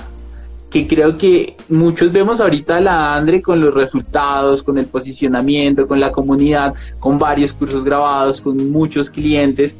que 0.70 0.88
creo 0.88 1.16
que 1.16 1.55
muchos 1.68 2.12
vemos 2.12 2.40
ahorita 2.40 2.79
a 2.79 2.81
la 2.81 3.14
Andre 3.14 3.40
con 3.40 3.61
los 3.61 3.72
resultados, 3.72 4.61
con 4.61 4.77
el 4.77 4.87
posicionamiento, 4.87 5.87
con 5.87 6.00
la 6.00 6.11
comunidad, 6.11 6.74
con 6.98 7.16
varios 7.16 7.53
cursos 7.53 7.85
grabados, 7.85 8.40
con 8.40 8.72
muchos 8.72 9.09
clientes, 9.09 9.77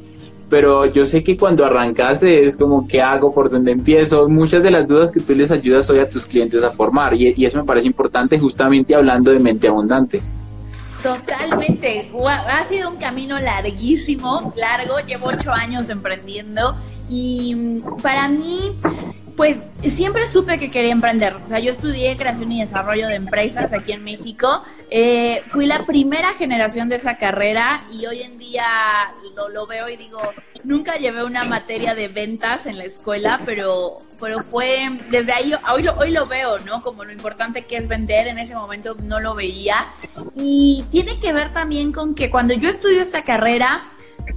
pero 0.55 0.87
yo 0.87 1.05
sé 1.05 1.25
que 1.25 1.37
cuando 1.37 1.65
arrancaste 1.65 2.47
es 2.47 2.57
como 2.57 2.87
qué 2.87 3.03
hago, 3.03 3.35
por 3.35 3.51
dónde 3.51 3.73
empiezo, 3.73 4.29
muchas 4.29 4.63
de 4.63 4.71
las 4.71 4.87
dudas 4.87 5.11
que 5.11 5.19
tú 5.19 5.35
les 5.35 5.51
ayudas 5.51 5.91
hoy 5.91 5.99
a 5.99 6.09
tus 6.09 6.27
clientes 6.27 6.63
a 6.63 6.71
formar 6.71 7.13
y, 7.15 7.45
eso 7.45 7.59
me 7.59 7.65
parece 7.65 7.89
importante 7.89 8.39
justamente 8.39 8.95
hablando 8.95 9.33
de 9.33 9.41
mente 9.41 9.67
abundante. 9.67 10.23
Totalmente, 11.03 12.09
ha 12.29 12.65
sido 12.69 12.89
un 12.89 12.99
camino 12.99 13.37
larguísimo, 13.41 14.55
largo, 14.55 15.01
llevo 15.05 15.27
ocho 15.27 15.51
años 15.51 15.89
emprendiendo 15.89 16.77
y 17.09 17.57
mm, 17.57 17.97
para 18.01 18.29
mí 18.29 18.77
pues 19.37 19.57
siempre 19.83 20.27
supe 20.27 20.59
que 20.59 20.71
quería 20.71 20.93
emprender. 20.93 21.35
O 21.35 21.49
sea, 21.49 21.59
yo 21.59 21.73
estudié 21.73 22.17
creación 22.17 22.53
y 22.53 22.61
desarrollo 22.61 23.09
de 23.09 23.17
empresas 23.17 23.73
aquí 23.73 23.93
en 23.93 24.05
México. 24.05 24.63
Eh, 24.91 25.43
fui 25.49 25.67
la 25.67 25.85
primera 25.87 26.35
generación 26.35 26.89
de 26.89 26.97
esa 26.97 27.17
carrera 27.17 27.87
y 27.91 28.07
hoy 28.07 28.23
en 28.23 28.39
día 28.39 28.65
lo, 29.53 29.67
veo 29.67 29.89
y 29.89 29.97
digo, 29.97 30.21
nunca 30.63 30.97
llevé 30.97 31.25
una 31.25 31.45
materia 31.45 31.95
de 31.95 32.09
ventas 32.09 32.67
en 32.67 32.79
la 32.79 32.85
escuela, 32.85 33.41
pero, 33.45 33.99
pero 34.21 34.41
fue, 34.45 34.89
desde 35.11 35.33
ahí, 35.33 35.53
hoy 35.73 35.83
lo, 35.83 35.95
hoy 35.95 36.13
lo 36.13 36.27
veo, 36.27 36.59
¿no? 36.61 36.83
Como 36.83 37.05
lo 37.05 37.13
importante 37.13 37.63
que 37.63 37.77
es 37.77 37.89
vender, 37.89 38.29
en 38.29 38.39
ese 38.39 38.55
momento 38.55 38.95
no 39.03 39.19
lo 39.19 39.35
veía. 39.35 39.87
Y 40.37 40.85
tiene 40.93 41.19
que 41.19 41.33
ver 41.33 41.53
también 41.53 41.91
con 41.93 42.15
que 42.15 42.31
cuando 42.31 42.55
yo 42.55 42.69
estudié 42.69 43.03
esta 43.03 43.25
carrera, 43.25 43.83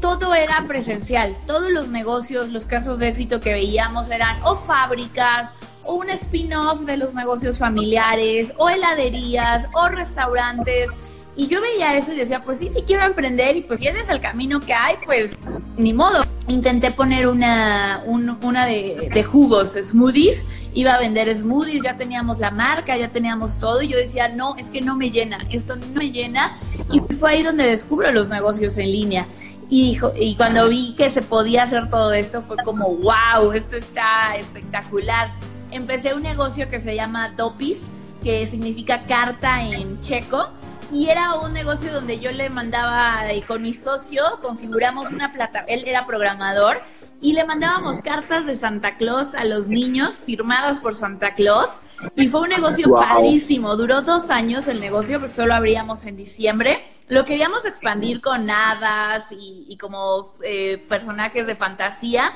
todo 0.02 0.36
era 0.36 0.64
presencial, 0.68 1.36
todos 1.46 1.72
los 1.72 1.88
negocios, 1.90 2.50
los 2.50 2.66
casos 2.66 3.00
de 3.00 3.10
éxito 3.10 3.40
que 3.40 3.54
veíamos 3.54 4.10
eran 4.12 4.38
o 4.44 4.56
fábricas, 4.56 5.52
o 5.88 5.96
un 5.96 6.10
spin-off 6.10 6.82
de 6.82 6.98
los 6.98 7.14
negocios 7.14 7.58
familiares, 7.58 8.52
o 8.58 8.70
heladerías, 8.70 9.66
o 9.74 9.88
restaurantes. 9.88 10.92
Y 11.36 11.48
yo 11.48 11.62
veía 11.62 11.96
eso 11.96 12.14
y 12.14 12.18
decía, 12.18 12.40
pues 12.40 12.60
sí, 12.60 12.70
sí 12.70 12.84
quiero 12.86 13.06
emprender 13.06 13.56
y 13.56 13.62
pues 13.62 13.80
si 13.80 13.88
ese 13.88 14.00
es 14.00 14.10
el 14.10 14.20
camino 14.20 14.60
que 14.60 14.74
hay, 14.74 14.96
pues 15.06 15.32
ni 15.78 15.94
modo. 15.94 16.24
Intenté 16.48 16.92
poner 16.92 17.28
una, 17.28 18.02
una 18.08 18.66
de, 18.66 19.12
de, 19.14 19.24
jugos, 19.24 19.74
smoothies, 19.80 20.46
iba 20.74 20.94
a 20.94 21.00
vender 21.00 21.36
smoothies, 21.38 21.84
ya 21.84 21.96
teníamos 21.96 22.40
la 22.40 22.50
marca, 22.50 22.98
ya 22.98 23.10
teníamos 23.10 23.60
todo 23.60 23.82
y 23.82 23.90
yo 23.90 23.98
decía, 23.98 24.30
no, 24.30 24.56
es 24.56 24.68
que 24.68 24.82
no 24.82 24.96
me 24.96 25.12
llena, 25.12 25.38
esto 25.52 25.76
no 25.76 25.86
me 25.94 26.10
llena. 26.10 26.60
Y 26.92 27.02
fue 27.02 27.32
ahí 27.32 27.44
donde 27.44 27.66
descubro 27.66 28.12
los 28.12 28.30
negocios 28.30 28.78
en 28.80 28.92
línea. 28.92 29.28
Y, 29.70 30.00
y 30.18 30.36
cuando 30.36 30.70
vi 30.70 30.96
que 30.96 31.12
se 31.12 31.22
podía 31.22 31.64
hacer 31.64 31.90
todo 31.90 32.14
esto 32.14 32.42
fue 32.42 32.56
como, 32.58 32.96
wow, 32.96 33.52
esto 33.52 33.76
está 33.76 34.36
espectacular. 34.38 35.28
Empecé 35.72 36.14
un 36.14 36.24
negocio 36.24 36.70
que 36.70 36.80
se 36.80 36.96
llama 36.96 37.30
Dopis, 37.36 37.80
que 38.24 38.48
significa 38.48 39.02
carta 39.02 39.62
en 39.62 40.02
checo. 40.02 40.50
Y 40.92 41.10
era 41.10 41.36
un 41.36 41.52
negocio 41.52 41.92
donde 41.92 42.20
yo 42.20 42.32
le 42.32 42.50
mandaba 42.50 43.30
eh, 43.30 43.42
con 43.46 43.62
mi 43.62 43.74
socio, 43.74 44.24
configuramos 44.42 45.12
una 45.12 45.34
plata, 45.34 45.66
él 45.68 45.84
era 45.86 46.06
programador, 46.06 46.80
y 47.20 47.34
le 47.34 47.46
mandábamos 47.46 48.00
cartas 48.00 48.46
de 48.46 48.56
Santa 48.56 48.96
Claus 48.96 49.36
a 49.36 49.44
los 49.44 49.68
niños 49.68 50.20
firmadas 50.20 50.80
por 50.80 50.96
Santa 50.96 51.34
Claus. 51.34 51.82
Y 52.16 52.30
fue 52.30 52.42
un 52.42 52.50
negocio 52.50 52.94
padrísimo. 52.94 53.76
Duró 53.76 54.02
dos 54.02 54.30
años 54.30 54.68
el 54.68 54.80
negocio 54.80 55.20
porque 55.20 55.36
solo 55.36 55.56
abríamos 55.56 56.06
en 56.06 56.16
diciembre 56.16 56.86
lo 57.10 57.24
queríamos 57.24 57.66
expandir 57.66 58.20
con 58.22 58.50
hadas 58.50 59.26
y, 59.32 59.78
como 59.78 60.34
eh, 60.44 60.78
personajes 60.90 61.48
de 61.48 61.56
fantasía, 61.56 62.32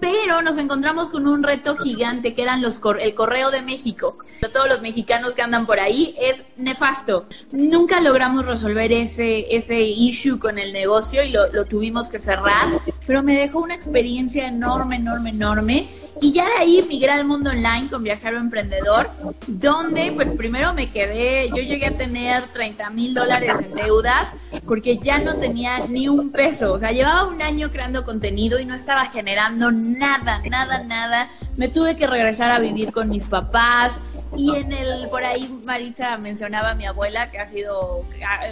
pero 0.00 0.42
nos 0.42 0.58
encontramos 0.58 1.10
con 1.10 1.28
un 1.28 1.42
reto 1.42 1.76
gigante 1.76 2.34
que 2.34 2.42
eran 2.42 2.64
el 2.64 3.14
correo 3.14 3.50
de 3.50 3.62
México. 3.62 4.16
Todos 4.52 4.68
los 4.68 4.82
mexicanos 4.82 5.34
que 5.34 5.42
andan 5.42 5.64
por 5.64 5.78
ahí 5.78 6.16
es 6.20 6.44
nefasto. 6.56 7.24
Nunca 7.52 8.00
logramos 8.00 8.46
resolver 8.46 8.92
ese, 8.92 9.54
ese 9.54 9.80
issue 9.80 10.38
con 10.38 10.58
el 10.58 10.72
negocio 10.72 11.22
y 11.22 11.30
lo, 11.30 11.52
lo 11.52 11.64
tuvimos 11.66 12.08
que 12.08 12.18
cerrar, 12.18 12.66
pero 13.06 13.22
me 13.22 13.36
dejó 13.36 13.60
una 13.60 13.74
experiencia 13.74 14.48
enorme, 14.48 14.96
enorme, 14.96 15.30
enorme 15.30 15.88
y 16.20 16.32
ya 16.32 16.46
de 16.46 16.56
ahí 16.58 16.84
migré 16.88 17.10
al 17.10 17.24
mundo 17.24 17.50
online 17.50 17.88
con 17.90 18.02
Viajero 18.02 18.38
Emprendedor, 18.38 19.10
donde 19.46 20.12
pues 20.12 20.32
primero 20.32 20.72
me 20.72 20.90
quedé, 20.90 21.48
yo 21.50 21.56
llegué 21.56 21.86
a 21.86 21.96
tener 21.96 22.44
30 22.44 22.90
mil 22.90 23.14
dólares 23.14 23.52
en 23.62 23.74
deudas 23.74 24.32
porque 24.66 24.98
ya 24.98 25.18
no 25.18 25.36
tenía 25.36 25.80
ni 25.88 26.08
un 26.08 26.32
peso, 26.32 26.72
o 26.72 26.78
sea, 26.78 26.92
llevaba 26.92 27.26
un 27.26 27.42
año 27.42 27.70
creando 27.70 28.04
contenido 28.04 28.58
y 28.58 28.64
no 28.64 28.74
estaba 28.74 29.06
generando 29.06 29.70
nada, 29.70 30.40
nada, 30.48 30.82
nada. 30.84 31.28
Me 31.56 31.68
tuve 31.68 31.96
que 31.96 32.06
regresar 32.06 32.52
a 32.52 32.58
vivir 32.58 32.92
con 32.92 33.08
mis 33.08 33.24
papás, 33.24 33.92
y 34.36 34.54
en 34.54 34.72
el, 34.72 35.08
por 35.08 35.24
ahí 35.24 35.48
Maritza 35.64 36.18
mencionaba 36.18 36.70
a 36.70 36.74
mi 36.74 36.84
abuela, 36.84 37.30
que 37.30 37.38
ha 37.38 37.48
sido 37.48 38.04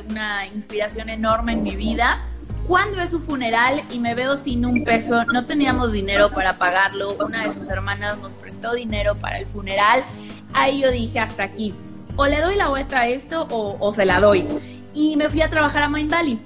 una 0.09 0.47
inspiración 0.47 1.09
enorme 1.11 1.53
en 1.53 1.63
mi 1.63 1.77
vida 1.77 2.19
cuando 2.67 3.01
es 3.03 3.11
su 3.11 3.21
funeral 3.21 3.83
y 3.91 3.99
me 3.99 4.15
veo 4.15 4.37
sin 4.37 4.65
un 4.65 4.85
peso, 4.85 5.25
no 5.27 5.45
teníamos 5.45 5.93
dinero 5.93 6.31
para 6.31 6.57
pagarlo, 6.57 7.15
una 7.15 7.45
de 7.45 7.51
sus 7.53 7.69
hermanas 7.69 8.19
nos 8.19 8.35
prestó 8.35 8.73
dinero 8.73 9.15
para 9.17 9.39
el 9.39 9.47
funeral. 9.47 10.05
Ahí 10.53 10.81
yo 10.81 10.91
dije 10.91 11.21
hasta 11.21 11.43
aquí, 11.43 11.75
o 12.17 12.27
le 12.27 12.41
doy 12.41 12.57
la 12.57 12.69
vuelta 12.69 13.01
a 13.01 13.09
esto 13.09 13.47
o, 13.51 13.93
se 13.93 14.07
la 14.07 14.21
doy. 14.21 14.47
Y 14.95 15.17
me 15.17 15.29
fui 15.29 15.43
a 15.43 15.49
trabajar 15.49 15.83
a 15.83 15.89
Mind 15.89 16.11
Valley 16.11 16.41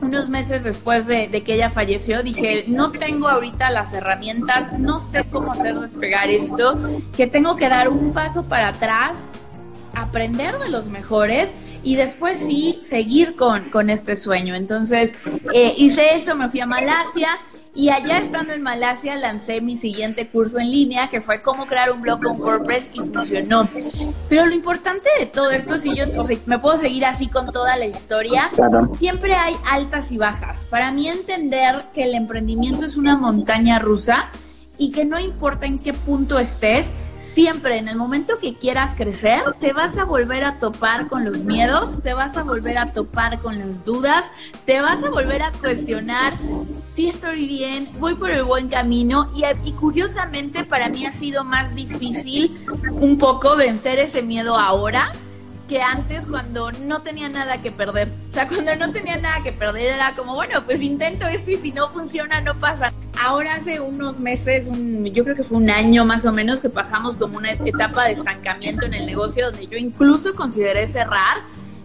unos 0.00 0.28
meses 0.28 0.64
después 0.64 1.06
de, 1.06 1.30
que 1.44 1.54
ella 1.54 1.70
falleció, 1.70 2.22
dije, 2.22 2.64
no 2.68 2.92
tengo 2.92 3.28
ahorita 3.28 3.70
las 3.70 3.92
herramientas, 3.92 4.78
no 4.78 5.00
sé 5.00 5.24
cómo 5.30 5.52
hacer 5.52 5.78
despegar 5.78 6.28
esto, 6.28 6.78
que 7.16 7.26
tengo 7.26 7.56
que 7.56 7.68
dar 7.68 7.88
un 7.88 8.12
paso 8.12 8.44
para 8.44 8.68
atrás, 8.68 9.18
aprender 9.94 10.58
de 10.58 10.68
los 10.68 10.88
mejores 10.88 11.52
y 11.82 11.96
después 11.96 12.38
sí 12.38 12.80
seguir 12.82 13.36
con, 13.36 13.70
con 13.70 13.90
este 13.90 14.16
sueño. 14.16 14.54
Entonces 14.54 15.14
eh, 15.52 15.74
hice 15.76 16.14
eso, 16.14 16.34
me 16.34 16.48
fui 16.48 16.60
a 16.60 16.66
Malasia 16.66 17.38
y 17.74 17.90
allá 17.90 18.18
estando 18.18 18.52
en 18.52 18.62
Malasia 18.62 19.14
lancé 19.14 19.60
mi 19.60 19.76
siguiente 19.76 20.28
curso 20.28 20.58
en 20.58 20.70
línea, 20.70 21.08
que 21.08 21.20
fue 21.20 21.42
cómo 21.42 21.66
crear 21.66 21.92
un 21.92 22.00
blog 22.00 22.20
con 22.20 22.40
WordPress 22.40 22.88
y 22.92 22.98
funcionó. 22.98 23.68
Pero 24.28 24.46
lo 24.46 24.54
importante 24.54 25.08
de 25.20 25.26
todo 25.26 25.52
esto, 25.52 25.78
si 25.78 25.94
yo 25.94 26.06
me 26.46 26.58
puedo 26.58 26.76
seguir 26.76 27.04
así 27.04 27.28
con 27.28 27.52
toda 27.52 27.76
la 27.76 27.86
historia, 27.86 28.50
siempre 28.92 29.34
hay 29.34 29.54
altas 29.64 30.10
y 30.10 30.18
bajas. 30.18 30.64
Para 30.70 30.90
mí 30.90 31.08
entender 31.08 31.84
que 31.92 32.02
el 32.02 32.16
emprendimiento 32.16 32.84
es 32.84 32.96
una 32.96 33.16
montaña 33.16 33.78
rusa 33.78 34.26
y 34.76 34.90
que 34.90 35.04
no 35.04 35.20
importa 35.20 35.66
en 35.66 35.78
qué 35.78 35.92
punto 35.92 36.40
estés, 36.40 36.90
siempre 37.28 37.78
en 37.78 37.88
el 37.88 37.96
momento 37.96 38.38
que 38.38 38.54
quieras 38.54 38.94
crecer, 38.96 39.42
te 39.60 39.72
vas 39.72 39.96
a 39.98 40.04
volver 40.04 40.44
a 40.44 40.58
topar 40.58 41.08
con 41.08 41.24
los 41.24 41.44
miedos, 41.44 42.02
te 42.02 42.14
vas 42.14 42.36
a 42.36 42.42
volver 42.42 42.78
a 42.78 42.92
topar 42.92 43.38
con 43.40 43.58
las 43.58 43.84
dudas, 43.84 44.26
te 44.64 44.80
vas 44.80 45.02
a 45.02 45.10
volver 45.10 45.42
a 45.42 45.52
cuestionar 45.52 46.34
si 46.94 47.08
estoy 47.08 47.46
bien, 47.46 47.90
voy 48.00 48.14
por 48.14 48.30
el 48.30 48.42
buen 48.42 48.68
camino. 48.68 49.30
Y, 49.34 49.44
y 49.64 49.72
curiosamente 49.72 50.64
para 50.64 50.88
mí 50.88 51.06
ha 51.06 51.12
sido 51.12 51.44
más 51.44 51.74
difícil 51.74 52.66
un 52.90 53.18
poco 53.18 53.56
vencer 53.56 54.00
ese 54.00 54.22
miedo 54.22 54.56
ahora 54.56 55.12
que 55.68 55.82
antes 55.82 56.24
cuando 56.26 56.72
no 56.72 57.02
tenía 57.02 57.28
nada 57.28 57.60
que 57.60 57.70
perder. 57.70 58.08
O 58.08 58.32
sea, 58.32 58.48
cuando 58.48 58.74
no 58.74 58.90
tenía 58.90 59.16
nada 59.18 59.42
que 59.42 59.52
perder 59.52 59.94
era 59.94 60.14
como, 60.14 60.34
bueno, 60.34 60.64
pues 60.64 60.80
intento 60.80 61.26
esto 61.26 61.50
y 61.50 61.56
si 61.58 61.72
no 61.72 61.90
funciona 61.92 62.40
no 62.40 62.54
pasa. 62.54 62.90
Ahora 63.20 63.56
hace 63.56 63.78
unos 63.78 64.18
meses, 64.18 64.66
yo 65.12 65.24
creo 65.24 65.36
que 65.36 65.44
fue 65.44 65.58
un 65.58 65.70
año 65.70 66.04
más 66.04 66.24
o 66.24 66.32
menos 66.32 66.60
que 66.60 66.70
pasamos 66.70 67.16
como 67.16 67.36
una 67.36 67.52
etapa 67.52 68.06
de 68.06 68.12
estancamiento 68.12 68.86
en 68.86 68.94
el 68.94 69.06
negocio 69.06 69.50
donde 69.50 69.66
yo 69.66 69.76
incluso 69.76 70.34
consideré 70.34 70.88
cerrar. 70.88 71.38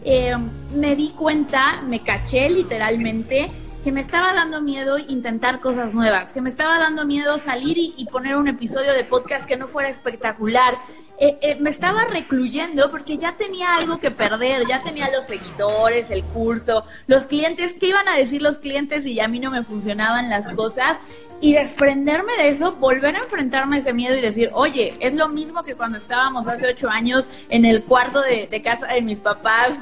Eh, 0.06 0.36
me 0.76 0.96
di 0.96 1.10
cuenta, 1.12 1.82
me 1.88 2.00
caché 2.00 2.50
literalmente 2.50 3.52
que 3.84 3.92
me 3.92 4.00
estaba 4.00 4.34
dando 4.34 4.62
miedo 4.62 4.98
intentar 4.98 5.60
cosas 5.60 5.94
nuevas, 5.94 6.32
que 6.32 6.40
me 6.40 6.50
estaba 6.50 6.80
dando 6.80 7.06
miedo 7.06 7.38
salir 7.38 7.78
y, 7.78 8.08
poner 8.10 8.38
un 8.38 8.48
episodio 8.48 8.94
de 8.94 9.04
podcast 9.04 9.46
que 9.46 9.58
no 9.58 9.68
fuera 9.68 9.90
espectacular. 9.90 10.78
Eh, 11.20 11.38
eh, 11.42 11.58
me 11.60 11.70
estaba 11.70 12.06
recluyendo 12.06 12.90
porque 12.90 13.18
ya 13.18 13.34
tenía 13.34 13.76
algo 13.76 14.00
que 14.00 14.10
perder, 14.10 14.68
ya 14.68 14.82
tenía 14.82 15.10
los 15.12 15.26
seguidores, 15.26 16.10
el 16.10 16.24
curso, 16.24 16.86
los 17.06 17.28
clientes, 17.28 17.74
¿qué 17.80 17.88
iban 17.88 18.08
a 18.08 18.18
decir 18.18 18.42
los 18.42 18.60
clientes 18.60 19.04
si 19.04 19.14
ya 19.14 19.26
a 19.26 19.28
mí 19.28 19.40
no 19.40 19.52
me 19.52 19.64
funcionaban 19.64 20.30
las 20.30 20.52
cosas? 20.52 21.00
Y 21.40 21.54
desprenderme 21.54 22.34
de 22.38 22.50
eso, 22.50 22.76
volver 22.76 23.16
a 23.16 23.20
enfrentarme 23.20 23.76
a 23.76 23.80
ese 23.80 23.94
miedo 23.94 24.16
y 24.16 24.22
decir, 24.22 24.50
oye, 24.54 24.96
es 25.00 25.14
lo 25.14 25.28
mismo 25.30 25.64
que 25.64 25.76
cuando 25.76 25.98
estábamos 25.98 26.48
hace 26.48 26.68
ocho 26.68 26.90
años 26.90 27.30
en 27.50 27.66
el 27.66 27.84
cuarto 27.84 28.22
de, 28.22 28.48
de 28.50 28.62
casa 28.62 28.88
de 28.88 29.02
mis 29.02 29.20
papás, 29.20 29.74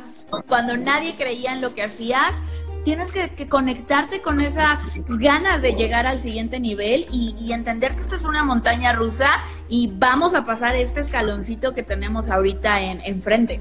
cuando 0.48 0.76
nadie 0.76 1.14
creía 1.16 1.54
en 1.54 1.62
lo 1.62 1.74
que 1.74 1.84
hacías 1.84 2.36
tienes 2.84 3.12
que, 3.12 3.30
conectarte 3.48 4.22
con 4.22 4.42
esas 4.42 4.80
ganas 5.08 5.62
de 5.62 5.74
llegar 5.74 6.06
al 6.08 6.20
siguiente 6.20 6.60
nivel 6.60 7.06
y, 7.12 7.52
entender 7.52 7.94
que 7.96 8.02
esto 8.02 8.16
es 8.16 8.24
una 8.24 8.44
montaña 8.44 8.94
rusa 8.94 9.30
y 9.68 9.92
vamos 9.94 10.36
a 10.36 10.46
pasar 10.46 10.76
este 10.76 11.02
escaloncito 11.02 11.74
que 11.74 11.84
tenemos 11.84 12.30
ahorita 12.30 12.82
en, 12.82 13.02
enfrente. 13.04 13.60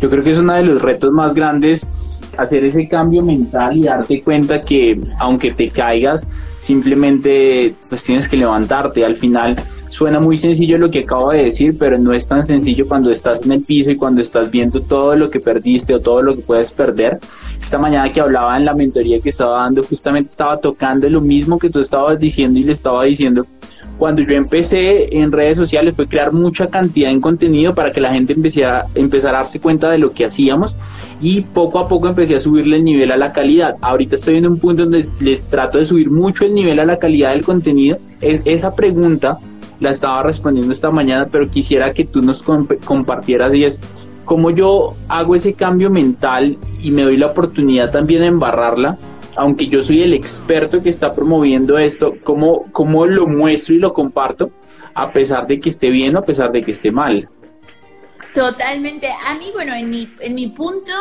Yo 0.00 0.10
creo 0.10 0.24
que 0.24 0.32
es 0.32 0.38
uno 0.38 0.54
de 0.54 0.64
los 0.64 0.82
retos 0.82 1.12
más 1.12 1.34
grandes 1.34 1.88
hacer 2.36 2.64
ese 2.64 2.88
cambio 2.88 3.22
mental 3.22 3.76
y 3.76 3.84
darte 3.84 4.20
cuenta 4.20 4.60
que 4.60 4.98
aunque 5.18 5.52
te 5.52 5.70
caigas, 5.70 6.28
simplemente 6.60 7.74
pues 7.88 8.04
tienes 8.04 8.28
que 8.28 8.36
levantarte. 8.36 9.04
Al 9.04 9.16
final 9.16 9.56
suena 9.88 10.20
muy 10.20 10.36
sencillo 10.36 10.78
lo 10.78 10.90
que 10.90 11.00
acabo 11.00 11.30
de 11.30 11.44
decir, 11.44 11.76
pero 11.78 11.98
no 11.98 12.12
es 12.12 12.26
tan 12.26 12.44
sencillo 12.44 12.86
cuando 12.86 13.10
estás 13.10 13.44
en 13.44 13.52
el 13.52 13.62
piso 13.62 13.90
y 13.90 13.96
cuando 13.96 14.20
estás 14.20 14.50
viendo 14.50 14.80
todo 14.80 15.16
lo 15.16 15.30
que 15.30 15.40
perdiste 15.40 15.94
o 15.94 16.00
todo 16.00 16.22
lo 16.22 16.34
que 16.36 16.42
puedes 16.42 16.70
perder. 16.70 17.18
Esta 17.60 17.78
mañana 17.78 18.12
que 18.12 18.20
hablaba 18.20 18.56
en 18.56 18.64
la 18.64 18.74
mentoría 18.74 19.20
que 19.20 19.30
estaba 19.30 19.62
dando, 19.62 19.82
justamente 19.82 20.28
estaba 20.28 20.58
tocando 20.58 21.08
lo 21.08 21.20
mismo 21.20 21.58
que 21.58 21.70
tú 21.70 21.80
estabas 21.80 22.18
diciendo 22.18 22.60
y 22.60 22.64
le 22.64 22.72
estaba 22.72 23.04
diciendo. 23.04 23.42
Cuando 23.98 24.20
yo 24.22 24.34
empecé 24.34 25.16
en 25.16 25.32
redes 25.32 25.56
sociales 25.56 25.96
fue 25.96 26.06
crear 26.06 26.30
mucha 26.30 26.68
cantidad 26.68 27.10
de 27.10 27.18
contenido 27.18 27.74
para 27.74 27.92
que 27.92 28.00
la 28.00 28.12
gente 28.12 28.34
empezara, 28.34 28.86
empezara 28.94 29.38
a 29.38 29.42
darse 29.42 29.58
cuenta 29.58 29.90
de 29.90 29.96
lo 29.96 30.12
que 30.12 30.26
hacíamos 30.26 30.76
y 31.22 31.40
poco 31.40 31.78
a 31.78 31.88
poco 31.88 32.08
empecé 32.08 32.36
a 32.36 32.40
subirle 32.40 32.76
el 32.76 32.84
nivel 32.84 33.10
a 33.10 33.16
la 33.16 33.32
calidad. 33.32 33.74
Ahorita 33.80 34.16
estoy 34.16 34.36
en 34.36 34.48
un 34.48 34.58
punto 34.58 34.82
donde 34.82 35.08
les 35.20 35.44
trato 35.44 35.78
de 35.78 35.86
subir 35.86 36.10
mucho 36.10 36.44
el 36.44 36.54
nivel 36.54 36.78
a 36.78 36.84
la 36.84 36.98
calidad 36.98 37.32
del 37.32 37.42
contenido. 37.42 37.96
Es, 38.20 38.42
esa 38.44 38.74
pregunta 38.74 39.38
la 39.80 39.90
estaba 39.90 40.22
respondiendo 40.22 40.72
esta 40.74 40.90
mañana, 40.90 41.26
pero 41.30 41.48
quisiera 41.48 41.92
que 41.92 42.04
tú 42.04 42.20
nos 42.20 42.42
compartieras 42.42 43.54
y 43.54 43.64
es 43.64 43.80
cómo 44.26 44.50
yo 44.50 44.94
hago 45.08 45.34
ese 45.34 45.54
cambio 45.54 45.88
mental 45.88 46.56
y 46.82 46.90
me 46.90 47.02
doy 47.02 47.16
la 47.16 47.28
oportunidad 47.28 47.90
también 47.90 48.20
de 48.20 48.26
embarrarla, 48.26 48.98
aunque 49.36 49.68
yo 49.68 49.82
soy 49.82 50.02
el 50.02 50.12
experto 50.12 50.82
que 50.82 50.90
está 50.90 51.14
promoviendo 51.14 51.78
esto, 51.78 52.14
cómo, 52.22 52.60
cómo 52.72 53.06
lo 53.06 53.26
muestro 53.26 53.74
y 53.74 53.78
lo 53.78 53.94
comparto, 53.94 54.50
a 54.94 55.10
pesar 55.12 55.46
de 55.46 55.60
que 55.60 55.70
esté 55.70 55.90
bien 55.90 56.16
o 56.16 56.18
a 56.18 56.22
pesar 56.22 56.50
de 56.50 56.60
que 56.62 56.72
esté 56.72 56.90
mal. 56.90 57.26
Totalmente. 58.34 59.08
A 59.08 59.34
mí, 59.34 59.46
bueno, 59.54 59.74
en 59.74 59.88
mi, 59.88 60.12
en 60.20 60.34
mi 60.34 60.48
punto, 60.48 60.92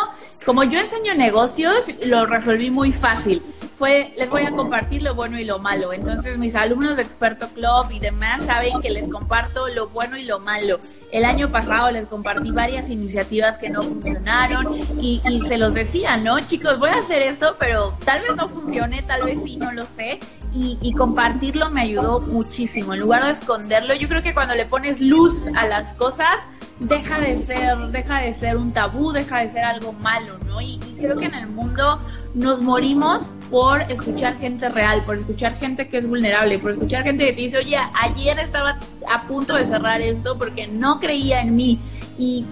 como 0.46 0.64
yo 0.64 0.80
enseño 0.80 1.16
negocios, 1.16 1.92
lo 2.06 2.26
resolví 2.26 2.70
muy 2.70 2.92
fácil 2.92 3.42
fue, 3.78 4.14
les 4.18 4.30
voy 4.30 4.44
a 4.44 4.52
compartir 4.52 5.04
lo 5.04 5.16
bueno 5.16 5.40
y 5.40 5.46
lo 5.46 5.60
malo. 5.60 5.92
Entonces, 5.92 6.38
mis 6.38 6.56
alumnos 6.56 6.96
de 6.96 7.04
Experto 7.04 7.50
Club 7.50 7.92
y 7.92 8.00
demás 8.00 8.46
saben 8.46 8.80
que 8.82 8.90
les 8.90 9.10
comparto 9.10 9.68
lo 9.70 9.88
bueno 9.90 10.18
y 10.18 10.24
lo 10.24 10.40
malo. 10.40 10.80
El 11.12 11.26
año 11.26 11.50
pasado 11.50 11.92
les 11.92 12.06
compartí 12.06 12.52
varias 12.52 12.90
iniciativas 12.90 13.58
que 13.58 13.70
no 13.70 13.82
funcionaron 13.82 14.76
y, 15.00 15.22
se 15.48 15.58
los 15.58 15.74
decía, 15.74 16.18
¿no? 16.18 16.40
Chicos, 16.42 16.80
voy 16.80 16.90
a 16.90 17.00
hacer 17.00 17.22
esto, 17.22 17.56
pero 17.60 17.94
tal 18.04 18.22
vez 18.22 18.36
no 18.36 18.50
funcione, 18.50 19.02
tal 19.04 19.24
vez 19.24 19.40
sí, 19.44 19.58
no 19.58 19.72
lo 19.72 19.86
sé. 19.86 20.20
Y, 20.54 20.94
compartirlo 20.94 21.70
me 21.70 21.82
ayudó 21.82 22.22
muchísimo. 22.22 22.94
En 22.94 23.02
lugar 23.02 23.26
de 23.26 23.32
esconderlo, 23.32 23.94
yo 23.94 24.08
creo 24.08 24.22
que 24.22 24.34
cuando 24.34 24.56
le 24.56 24.66
pones 24.66 25.02
luz 25.02 25.48
a 25.54 25.68
las 25.68 25.94
cosas, 25.96 26.40
deja 26.80 27.20
de 27.20 27.36
ser, 27.42 27.78
deja 27.92 28.22
de 28.22 28.34
ser 28.34 28.56
un 28.56 28.72
tabú, 28.72 29.12
deja 29.12 29.40
de 29.40 29.50
ser 29.50 29.66
algo 29.66 29.92
malo, 29.92 30.38
¿no? 30.48 30.62
Y 30.62 30.80
creo 30.98 31.18
que 31.18 31.26
en 31.26 31.36
el 31.36 31.48
mundo 31.48 32.00
nos 32.36 32.62
morimos 32.62 33.28
por 33.50 33.82
escuchar 33.84 34.38
gente 34.38 34.70
real, 34.70 35.02
por 35.06 35.18
escuchar 35.18 35.58
gente 35.58 35.88
que 35.88 35.98
es 35.98 36.08
vulnerable, 36.08 36.60
por 36.60 36.72
escuchar 36.72 37.04
gente 37.04 37.26
que 37.26 37.34
te 37.34 37.42
dice, 37.42 37.58
oye, 37.58 37.78
ayer 38.02 38.38
estaba 38.40 38.78
a 39.12 39.22
punto 39.22 39.56
de 39.56 39.66
cerrar 39.66 40.02
esto 40.02 40.38
porque 40.38 40.68
no 40.68 41.00
creía 41.00 41.42
en 41.42 41.56
mí. 41.56 41.80
Y, 42.18 42.46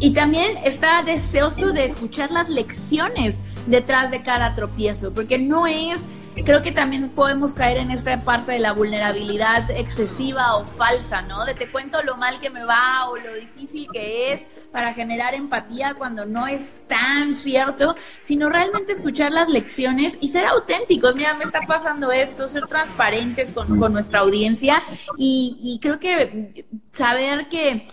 y, 0.00 0.10
también 0.10 0.56
está 0.64 1.04
deseoso 1.04 1.72
de 1.72 1.84
escuchar 1.84 2.32
las 2.32 2.48
lecciones 2.48 3.36
detrás 3.66 4.10
de 4.10 4.20
cada 4.20 4.54
tropiezo, 4.56 5.14
porque 5.14 5.38
no 5.38 5.68
es 5.68 6.00
creo 6.44 6.62
que 6.62 6.72
también 6.72 7.08
podemos 7.10 7.54
caer 7.54 7.78
en 7.78 7.90
esta 7.90 8.16
parte 8.24 8.52
de 8.52 8.58
la 8.58 8.72
vulnerabilidad 8.72 9.70
excesiva 9.70 10.56
o 10.56 10.64
falsa, 10.64 11.22
¿no? 11.22 11.44
De 11.44 11.54
te 11.54 11.70
cuento 11.70 12.02
lo 12.02 12.16
mal 12.16 12.40
que 12.40 12.50
me 12.50 12.64
va 12.64 13.08
o 13.08 13.16
lo 13.16 13.34
difícil 13.34 13.88
que 13.92 14.32
es 14.32 14.46
para 14.72 14.94
generar 14.94 15.34
empatía 15.34 15.94
cuando 15.94 16.26
no 16.26 16.46
es 16.46 16.84
tan 16.88 17.34
cierto, 17.34 17.94
sino 18.22 18.48
realmente 18.48 18.92
escuchar 18.92 19.32
las 19.32 19.48
lecciones 19.48 20.16
y 20.20 20.28
ser 20.28 20.46
auténticos. 20.46 21.14
Mira, 21.16 21.34
me 21.34 21.44
está 21.44 21.60
pasando 21.66 22.12
esto, 22.12 22.48
ser 22.48 22.66
transparentes 22.66 23.52
con, 23.52 23.80
nuestra 23.92 24.20
audiencia 24.20 24.82
y, 25.16 25.58
y 25.62 25.80
creo 25.80 25.98
que 25.98 26.66
saber 26.92 27.48
que 27.48 27.86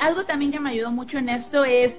algo 0.00 0.24
también 0.24 0.50
que 0.50 0.58
me 0.58 0.70
ayudó 0.70 0.90
mucho 0.90 1.18
en 1.18 1.28
esto 1.28 1.64
es 1.64 1.98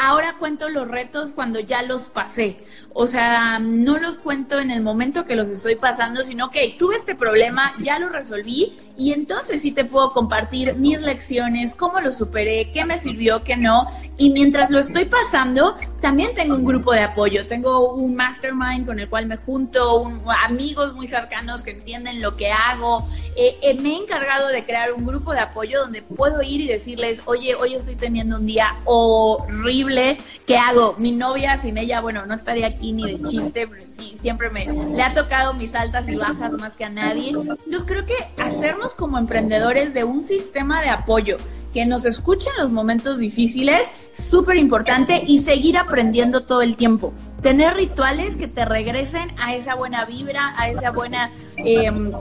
ahora 0.00 0.36
cuento 0.38 0.68
los 0.68 0.88
retos 0.88 1.32
cuando 1.32 1.60
ya 1.60 1.82
los 1.82 2.08
pasé. 2.08 2.56
O 2.92 3.06
sea, 3.06 3.58
no 3.58 3.98
los 3.98 4.18
cuento 4.18 4.58
en 4.58 4.70
el 4.70 4.82
momento 4.82 5.24
que 5.24 5.36
los 5.36 5.48
estoy 5.48 5.76
pasando, 5.76 6.24
sino 6.24 6.50
que 6.50 6.74
tuve 6.78 6.96
este 6.96 7.14
problema, 7.14 7.72
ya 7.78 7.98
lo 7.98 8.08
resolví 8.08 8.76
y 8.96 9.12
entonces 9.12 9.62
sí 9.62 9.72
te 9.72 9.84
puedo 9.84 10.10
compartir 10.10 10.74
mis 10.74 11.00
lecciones, 11.00 11.74
cómo 11.74 12.00
lo 12.00 12.12
superé, 12.12 12.70
qué 12.72 12.84
me 12.84 12.98
sirvió, 12.98 13.42
qué 13.44 13.56
no. 13.56 13.86
Y 14.18 14.28
mientras 14.30 14.70
lo 14.70 14.80
estoy 14.80 15.06
pasando, 15.06 15.76
también 16.02 16.34
tengo 16.34 16.54
un 16.54 16.64
grupo 16.64 16.92
de 16.92 17.00
apoyo, 17.00 17.46
tengo 17.46 17.94
un 17.94 18.14
mastermind 18.14 18.84
con 18.84 19.00
el 19.00 19.08
cual 19.08 19.26
me 19.26 19.38
junto, 19.38 20.12
amigos 20.44 20.94
muy 20.94 21.08
cercanos 21.08 21.62
que 21.62 21.70
entienden 21.70 22.20
lo 22.20 22.36
que 22.36 22.50
hago. 22.50 23.08
Eh, 23.36 23.56
eh, 23.62 23.74
me 23.80 23.94
he 23.94 23.96
encargado 23.96 24.48
de 24.48 24.62
crear 24.64 24.92
un 24.92 25.06
grupo 25.06 25.32
de 25.32 25.40
apoyo 25.40 25.80
donde 25.80 26.02
puedo 26.02 26.42
ir 26.42 26.60
y 26.60 26.66
decirles, 26.66 27.20
oye, 27.24 27.54
hoy 27.54 27.76
estoy 27.76 27.96
teniendo 27.96 28.36
un 28.36 28.44
día 28.44 28.76
horrible, 28.84 30.18
¿qué 30.46 30.58
hago? 30.58 30.94
Mi 30.98 31.12
novia 31.12 31.56
sin 31.58 31.78
ella, 31.78 32.02
bueno, 32.02 32.26
no 32.26 32.34
estaría 32.34 32.66
aquí 32.66 32.79
y 32.80 32.92
ni 32.92 33.12
de 33.12 33.28
chiste, 33.28 33.66
pero 33.66 33.84
sí, 33.98 34.12
siempre 34.16 34.50
me 34.50 34.66
le 34.66 35.02
ha 35.02 35.14
tocado 35.14 35.54
mis 35.54 35.74
altas 35.74 36.08
y 36.08 36.16
bajas 36.16 36.52
más 36.52 36.76
que 36.76 36.84
a 36.84 36.90
nadie. 36.90 37.30
Entonces 37.30 37.84
creo 37.86 38.04
que 38.06 38.16
hacernos 38.42 38.94
como 38.94 39.18
emprendedores 39.18 39.94
de 39.94 40.04
un 40.04 40.24
sistema 40.24 40.82
de 40.82 40.88
apoyo 40.88 41.36
que 41.72 41.86
nos 41.86 42.04
escuchen 42.04 42.52
en 42.56 42.64
los 42.64 42.72
momentos 42.72 43.18
difíciles, 43.18 43.82
súper 44.18 44.56
importante 44.56 45.22
y 45.26 45.40
seguir 45.40 45.78
aprendiendo 45.78 46.42
todo 46.42 46.62
el 46.62 46.76
tiempo. 46.76 47.14
Tener 47.42 47.74
rituales 47.74 48.36
que 48.36 48.48
te 48.48 48.64
regresen 48.64 49.28
a 49.40 49.54
esa 49.54 49.74
buena 49.74 50.04
vibra, 50.04 50.54
a 50.56 50.70
esa 50.70 50.90
buena... 50.90 51.30
Em, 51.56 52.12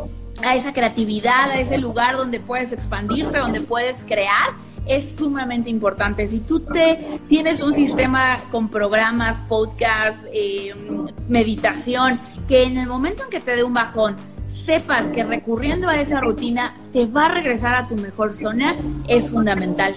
a 0.42 0.56
esa 0.56 0.72
creatividad, 0.72 1.52
a 1.52 1.60
ese 1.60 1.78
lugar 1.78 2.16
donde 2.16 2.40
puedes 2.40 2.72
expandirte, 2.72 3.40
donde 3.40 3.60
puedes 3.60 4.06
crear, 4.06 4.54
es 4.86 5.16
sumamente 5.16 5.70
importante. 5.70 6.28
Si 6.28 6.40
tú 6.40 6.60
te 6.60 7.20
tienes 7.28 7.62
un 7.62 7.74
sistema 7.74 8.38
con 8.52 8.70
programas, 8.70 9.40
podcast, 9.48 10.26
em, 10.34 11.08
meditación, 11.28 12.20
que 12.48 12.64
en 12.64 12.78
el 12.78 12.88
momento 12.88 13.24
en 13.24 13.30
que 13.30 13.40
te 13.40 13.56
dé 13.56 13.64
un 13.64 13.74
bajón 13.74 14.16
sepas 14.48 15.10
que 15.10 15.24
recurriendo 15.24 15.88
a 15.88 15.96
esa 15.96 16.20
rutina 16.20 16.74
te 16.92 17.06
va 17.06 17.26
a 17.26 17.34
regresar 17.34 17.76
a 17.76 17.88
tu 17.88 17.96
mejor 17.96 18.32
zona 18.32 18.76
es 19.08 19.30
fundamental. 19.30 19.96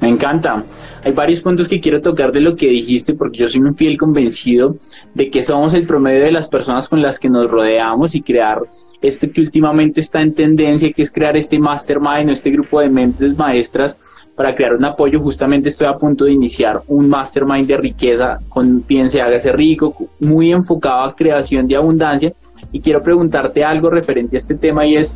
Me 0.00 0.08
encanta. 0.08 0.62
Hay 1.04 1.12
varios 1.12 1.40
puntos 1.40 1.68
que 1.68 1.80
quiero 1.80 2.00
tocar 2.00 2.32
de 2.32 2.40
lo 2.40 2.56
que 2.56 2.68
dijiste 2.68 3.14
porque 3.14 3.38
yo 3.38 3.48
soy 3.48 3.60
un 3.60 3.74
fiel 3.74 3.96
convencido 3.96 4.76
de 5.14 5.30
que 5.30 5.42
somos 5.42 5.74
el 5.74 5.86
promedio 5.86 6.24
de 6.24 6.32
las 6.32 6.48
personas 6.48 6.88
con 6.88 7.00
las 7.00 7.18
que 7.18 7.30
nos 7.30 7.50
rodeamos 7.50 8.14
y 8.14 8.20
crear 8.20 8.58
esto 9.06 9.30
que 9.30 9.40
últimamente 9.40 10.00
está 10.00 10.20
en 10.20 10.34
tendencia, 10.34 10.92
que 10.92 11.02
es 11.02 11.12
crear 11.12 11.36
este 11.36 11.58
mastermind, 11.58 12.30
este 12.30 12.50
grupo 12.50 12.80
de 12.80 12.88
mentes 12.88 13.36
maestras 13.36 13.98
para 14.34 14.54
crear 14.54 14.74
un 14.74 14.84
apoyo. 14.84 15.20
Justamente 15.20 15.68
estoy 15.68 15.86
a 15.86 15.94
punto 15.94 16.24
de 16.24 16.32
iniciar 16.32 16.80
un 16.88 17.08
mastermind 17.08 17.66
de 17.66 17.76
riqueza 17.76 18.38
con 18.48 18.80
Piense, 18.80 19.20
hágase 19.20 19.52
rico, 19.52 19.94
muy 20.20 20.52
enfocado 20.52 21.04
a 21.04 21.14
creación 21.14 21.68
de 21.68 21.76
abundancia 21.76 22.32
y 22.72 22.80
quiero 22.80 23.00
preguntarte 23.00 23.62
algo 23.62 23.90
referente 23.90 24.36
a 24.36 24.38
este 24.38 24.56
tema 24.56 24.86
y 24.86 24.96
es, 24.96 25.14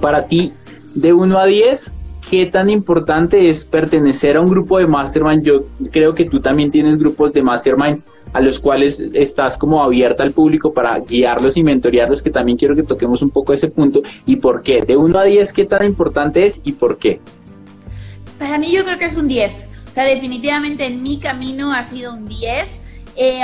para 0.00 0.24
ti, 0.26 0.52
de 0.94 1.12
1 1.12 1.38
a 1.38 1.46
10, 1.46 1.92
¿qué 2.30 2.46
tan 2.46 2.68
importante 2.68 3.48
es 3.48 3.64
pertenecer 3.64 4.36
a 4.36 4.40
un 4.40 4.48
grupo 4.48 4.78
de 4.78 4.86
mastermind? 4.86 5.42
Yo 5.42 5.60
creo 5.90 6.14
que 6.14 6.26
tú 6.26 6.40
también 6.40 6.70
tienes 6.70 6.98
grupos 6.98 7.32
de 7.32 7.42
mastermind 7.42 8.02
a 8.32 8.40
los 8.40 8.58
cuales 8.58 9.00
estás 9.12 9.56
como 9.56 9.82
abierta 9.82 10.22
al 10.22 10.32
público 10.32 10.72
para 10.72 10.98
guiarlos 11.00 11.56
y 11.56 11.62
mentorearlos, 11.62 12.22
que 12.22 12.30
también 12.30 12.58
quiero 12.58 12.74
que 12.74 12.82
toquemos 12.82 13.22
un 13.22 13.30
poco 13.30 13.52
ese 13.52 13.68
punto. 13.68 14.02
¿Y 14.26 14.36
por 14.36 14.62
qué? 14.62 14.82
De 14.82 14.96
1 14.96 15.18
a 15.18 15.24
10, 15.24 15.52
¿qué 15.52 15.64
tan 15.64 15.84
importante 15.84 16.44
es 16.44 16.60
y 16.64 16.72
por 16.72 16.98
qué? 16.98 17.20
Para 18.38 18.58
mí 18.58 18.70
yo 18.72 18.84
creo 18.84 18.98
que 18.98 19.06
es 19.06 19.16
un 19.16 19.28
10. 19.28 19.68
O 19.90 19.94
sea, 19.94 20.04
definitivamente 20.04 20.86
en 20.86 21.02
mi 21.02 21.18
camino 21.18 21.72
ha 21.72 21.84
sido 21.84 22.14
un 22.14 22.26
10, 22.26 22.80
eh, 23.16 23.40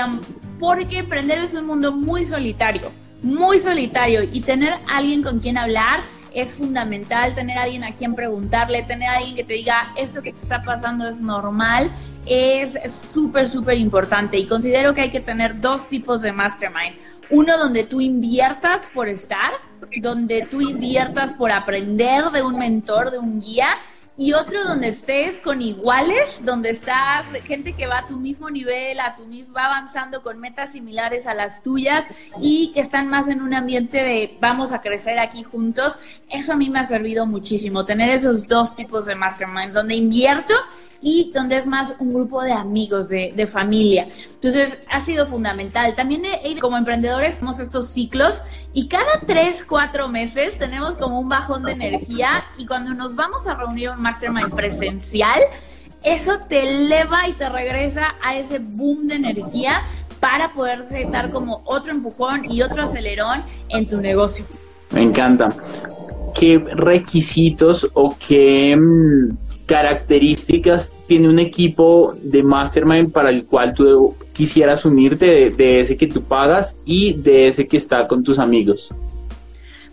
porque 0.61 0.99
emprender 0.99 1.39
es 1.39 1.55
un 1.55 1.67
mundo 1.67 1.93
muy 1.93 2.25
solitario 2.25 2.93
muy 3.25 3.59
solitario 3.59 4.23
y 4.23 4.43
tener 4.43 4.75
alguien 4.89 5.23
con 5.23 5.41
quien 5.41 5.59
hablar 5.59 6.01
es 6.35 6.55
fundamental, 6.55 7.35
tener 7.35 7.57
alguien 7.59 7.85
a 7.85 7.95
quien 7.95 8.15
preguntarle, 8.15 8.83
tener 8.83 9.09
alguien 9.09 9.37
que 9.37 9.45
te 9.45 9.55
diga 9.55 9.93
esto 9.97 10.21
que 10.21 10.33
te 10.33 10.39
está 10.39 10.61
pasando 10.61 11.09
es 11.09 11.21
normal, 11.21 11.91
es 12.27 12.79
súper, 13.13 13.49
súper 13.49 13.79
importante 13.79 14.37
y 14.39 14.47
considero 14.47 14.95
que 14.95 15.03
hay 15.03 15.11
que 15.11 15.21
tener 15.21 15.61
dos 15.61 15.89
tipos 15.89 16.23
de 16.23 16.33
mastermind. 16.33 16.95
Uno 17.31 17.57
donde 17.57 17.85
tú 17.85 18.01
inviertas 18.01 18.87
por 18.93 19.09
estar, 19.09 19.53
donde 20.01 20.47
tú 20.51 20.61
inviertas 20.61 21.35
por 21.35 21.53
aprender 21.53 22.31
de 22.31 22.43
un 22.43 22.59
mentor, 22.59 23.11
de 23.11 23.19
un 23.19 23.41
guía 23.41 23.69
y 24.17 24.33
otro 24.33 24.63
donde 24.65 24.89
estés 24.89 25.41
con 25.41 25.61
iguales, 25.61 26.39
donde 26.45 26.71
estás 26.71 27.27
gente 27.45 27.73
que 27.73 27.87
va 27.87 28.01
a 28.01 28.07
tu 28.07 28.17
mismo 28.17 28.49
nivel, 28.49 29.01
a 29.01 29.17
tu 29.17 29.27
mismo, 29.27 29.55
va 29.55 29.65
avanzando 29.65 30.23
con 30.23 30.39
metas 30.39 30.73
similares 30.73 31.27
a 31.27 31.35
las 31.35 31.63
tuyas 31.63 32.07
y 32.41 32.71
que 32.73 32.81
están 32.81 33.09
más 33.09 33.27
en 33.27 33.43
un 33.43 33.55
ambiente 33.55 33.99
de 33.99 34.37
vamos 34.41 34.73
a 34.73 34.81
crecer 34.81 35.19
aquí 35.19 35.43
juntos. 35.43 35.99
Eso 36.31 36.53
a 36.53 36.57
mí 36.57 36.71
me 36.71 36.79
ha 36.79 36.85
servido 36.85 37.27
muchísimo, 37.27 37.85
tener 37.85 38.11
esos 38.11 38.47
dos 38.47 38.77
tipos 38.77 39.07
de 39.07 39.17
masterminds, 39.17 39.75
donde 39.75 39.95
invierto 39.95 40.55
y 41.05 41.31
donde 41.35 41.59
es 41.59 41.67
más 41.67 41.95
un 41.99 42.09
grupo 42.09 42.43
de 42.43 42.53
amigos, 42.53 43.09
de, 43.11 43.47
familia. 43.47 44.09
Entonces, 44.37 44.79
ha 44.91 45.03
sido 45.03 45.27
fundamental. 45.27 45.95
También 45.95 46.25
como 46.59 46.79
emprendedores 46.79 47.35
tenemos 47.35 47.61
estos 47.61 47.91
ciclos 47.91 48.41
y 48.73 48.89
cada 48.89 49.21
tres, 49.27 49.67
cuatro 49.69 50.09
meses 50.09 50.59
tenemos 50.59 50.97
como 50.97 51.21
un 51.21 51.29
bajón 51.29 51.65
de 51.65 51.73
energía 51.73 52.45
y 52.57 52.65
cuando 52.65 52.95
nos 52.95 53.15
vamos 53.15 53.47
a 53.47 53.55
reunir 53.55 53.91
un 53.91 54.01
mastermind 54.01 54.55
presencial, 54.55 55.41
eso 56.03 56.39
te 56.49 56.71
eleva 56.71 57.29
y 57.29 57.35
te 57.35 57.51
regresa 57.51 58.15
a 58.23 58.37
ese 58.37 58.59
boom 58.59 59.07
de 59.07 59.17
energía 59.17 59.83
para 60.21 60.49
poder 60.49 60.87
dar 61.11 61.29
como 61.29 61.61
otro 61.67 61.93
empujón 61.93 62.51
y 62.51 62.63
otro 62.63 62.85
acelerón 62.85 63.43
en 63.69 63.87
tu 63.87 64.01
negocio. 64.01 64.47
Me 64.91 65.03
encanta. 65.03 65.51
¿Qué 66.35 66.59
requisitos 66.59 67.87
o 67.93 68.17
qué 68.19 68.75
mm, 68.75 69.44
características 69.67 70.97
tiene 71.07 71.29
un 71.29 71.39
equipo 71.39 72.15
de 72.23 72.43
mastermind 72.43 73.13
para 73.13 73.31
el 73.31 73.45
cual 73.47 73.75
tú 73.75 74.15
quisieras 74.35 74.85
unirte 74.85 75.51
de, 75.51 75.81
ese 75.81 75.97
que 75.97 76.07
tú 76.07 76.23
pagas 76.23 76.81
y 76.85 77.15
de 77.15 77.49
ese 77.49 77.67
que 77.67 77.77
está 77.77 78.07
con 78.07 78.23
tus 78.23 78.39
amigos? 78.39 78.93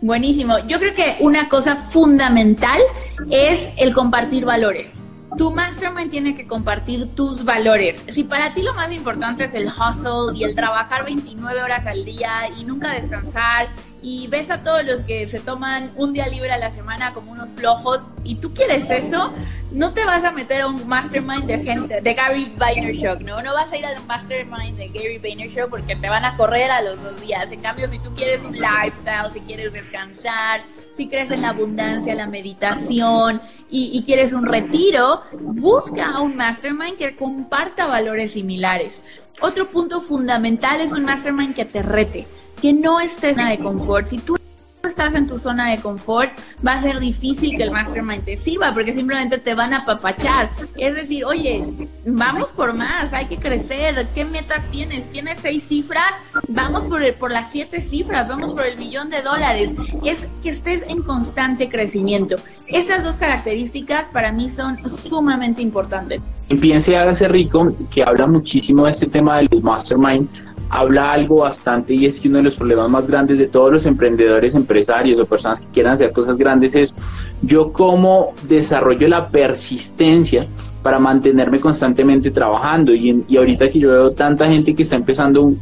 Buenísimo. 0.02 0.56
Yo 0.68 0.80
creo 0.80 0.94
que 0.94 1.18
una 1.20 1.48
cosa 1.48 1.76
fundamental 1.76 2.82
es 3.30 3.70
el 3.78 3.94
compartir 3.94 4.46
valores. 4.46 5.00
Tu 5.38 5.50
mastermind 5.52 6.12
tiene 6.12 6.36
que 6.36 6.46
compartir 6.46 7.08
tus 7.16 7.46
valores. 7.46 8.04
Si 8.10 8.24
para 8.24 8.54
ti 8.54 8.64
lo 8.64 8.74
más 8.74 8.92
importante 8.92 9.46
es 9.46 9.54
el 9.54 9.68
hustle 9.68 10.38
y 10.38 10.44
el 10.44 10.56
trabajar 10.56 11.06
29 11.06 11.62
horas 11.62 11.86
al 11.86 12.04
día 12.04 12.50
y 12.60 12.66
nunca 12.66 12.92
descansar 12.92 13.68
y 14.02 14.28
ves 14.28 14.50
a 14.50 14.58
todos 14.64 14.84
los 14.84 15.04
que 15.04 15.28
se 15.28 15.40
toman 15.40 15.92
un 15.96 16.14
día 16.14 16.28
libre 16.28 16.52
a 16.52 16.58
la 16.58 16.72
semana 16.72 17.14
como 17.14 17.32
unos 17.32 17.50
flojos 17.50 18.02
y 18.24 18.36
tú 18.36 18.54
quieres 18.54 18.90
eso, 18.90 19.32
no 19.72 19.94
te 19.94 20.04
vas 20.04 20.24
a 20.24 20.32
meter 20.32 20.62
a 20.62 20.68
un 20.68 20.88
mastermind 20.88 21.46
de 21.46 21.60
gente, 21.60 22.02
de 22.02 22.14
Gary 22.14 22.52
Vaynerchuk, 22.58 23.22
¿no? 23.22 23.42
No 23.42 23.54
vas 23.54 23.72
a 23.72 23.78
ir 23.78 23.86
al 23.86 24.04
mastermind 24.06 24.78
de 24.78 24.88
Gary 24.88 25.20
Vaynerchuk 25.20 25.70
porque 25.70 25.96
te 25.96 26.10
van 26.10 26.26
a 26.26 26.36
correr 26.36 26.72
a 26.72 26.82
los 26.82 27.02
dos 27.02 27.22
días. 27.22 27.52
En 27.52 27.62
cambio, 27.62 27.88
si 27.88 28.00
tú 28.00 28.14
quieres 28.16 28.44
un 28.44 28.54
lifestyle, 28.54 29.32
si 29.34 29.40
quieres 29.42 29.72
descansar, 29.72 30.64
si 30.98 31.08
crees 31.08 31.30
en 31.32 31.44
la 31.44 31.50
abundancia, 31.50 32.16
la 32.16 32.28
meditación 32.28 33.42
y, 33.70 33.92
y 33.94 34.04
quieres 34.04 34.34
un 34.34 34.46
retiro, 34.46 35.22
busca 35.40 36.12
a 36.12 36.22
un 36.22 36.36
mastermind 36.36 36.98
que 36.98 37.16
comparta 37.16 37.86
valores 37.86 38.32
similares. 38.32 39.04
Otro 39.42 39.68
punto 39.68 40.02
fundamental 40.02 40.82
es 40.82 40.92
un 40.92 41.06
mastermind 41.06 41.56
que 41.56 41.66
te 41.66 41.82
rete 41.82 42.28
que 42.62 42.74
no 42.74 43.00
estés 43.00 43.32
en 43.32 43.36
zona 43.36 43.50
de 43.50 43.58
confort. 43.58 44.08
Si 44.08 44.18
tú 44.20 44.38
estás 44.84 45.16
en 45.16 45.28
tu 45.28 45.38
zona 45.38 45.70
de 45.72 45.78
confort, 45.78 46.32
va 46.66 46.74
a 46.74 46.80
ser 46.80 47.00
difícil 47.00 47.56
que 47.56 47.64
el 47.64 47.72
mastermind 47.72 48.24
te 48.24 48.36
sirva 48.36 48.74
porque 48.74 48.94
simplemente 48.94 49.38
te 49.38 49.54
van 49.54 49.74
a 49.74 49.80
apapachar. 49.80 50.50
Es 50.78 50.96
decir, 50.96 51.24
oye, 51.26 51.64
vamos 52.08 52.50
por 52.50 52.74
más, 52.74 53.14
hay 53.14 53.26
que 53.26 53.38
crecer. 53.38 54.06
¿Qué 54.14 54.26
metas 54.26 54.70
tienes? 54.70 55.10
¿Tienes 55.12 55.40
seis 55.40 55.68
cifras? 55.68 56.16
Vamos 56.48 56.84
por, 56.86 57.02
el, 57.04 57.14
por 57.14 57.32
las 57.32 57.52
siete 57.52 57.82
cifras, 57.82 58.28
vamos 58.28 58.54
por 58.54 58.66
el 58.66 58.78
millón 58.78 59.10
de 59.10 59.22
dólares. 59.22 59.72
Es 60.06 60.28
que 60.44 60.50
estés 60.50 60.88
en 60.88 61.02
constante 61.04 61.70
crecimiento. 61.70 62.36
Esas 62.68 63.04
dos 63.04 63.18
características 63.18 64.08
para 64.10 64.32
mí 64.32 64.50
son 64.50 64.78
sumamente 64.90 65.62
importantes. 65.62 66.22
Piense, 66.60 66.98
hágase 66.98 67.28
rico, 67.28 67.72
que 67.94 68.04
habla 68.04 68.28
muchísimo 68.28 68.86
de 68.86 68.92
este 68.92 69.08
tema 69.08 69.38
del 69.38 69.62
mastermind 69.62 70.28
habla 70.72 71.12
algo 71.12 71.42
bastante 71.42 71.94
y 71.94 72.06
es 72.06 72.20
que 72.20 72.30
uno 72.30 72.38
de 72.38 72.46
los 72.46 72.56
problemas 72.56 72.90
más 72.90 73.06
grandes 73.06 73.38
de 73.38 73.48
todos 73.48 73.74
los 73.74 73.86
emprendedores, 73.86 74.56
empresarios 74.56 75.20
o 75.20 75.26
personas 75.26 75.62
que 75.62 75.74
quieran 75.74 75.94
hacer 75.94 76.14
cosas 76.14 76.38
grandes 76.38 76.74
es 76.74 76.96
yo 77.42 77.74
cómo 77.74 78.34
desarrollo 78.48 79.08
la 79.10 79.28
persistencia 79.28 80.46
para 80.82 80.98
mantenerme 80.98 81.60
constantemente 81.60 82.32
trabajando 82.32 82.94
y, 82.94 83.24
y 83.28 83.38
ahorita 83.38 83.70
que 83.70 83.80
yo 83.80 83.90
veo 83.90 84.12
tanta 84.12 84.48
gente 84.48 84.74
que 84.74 84.84
está 84.84 84.96
empezando 84.96 85.54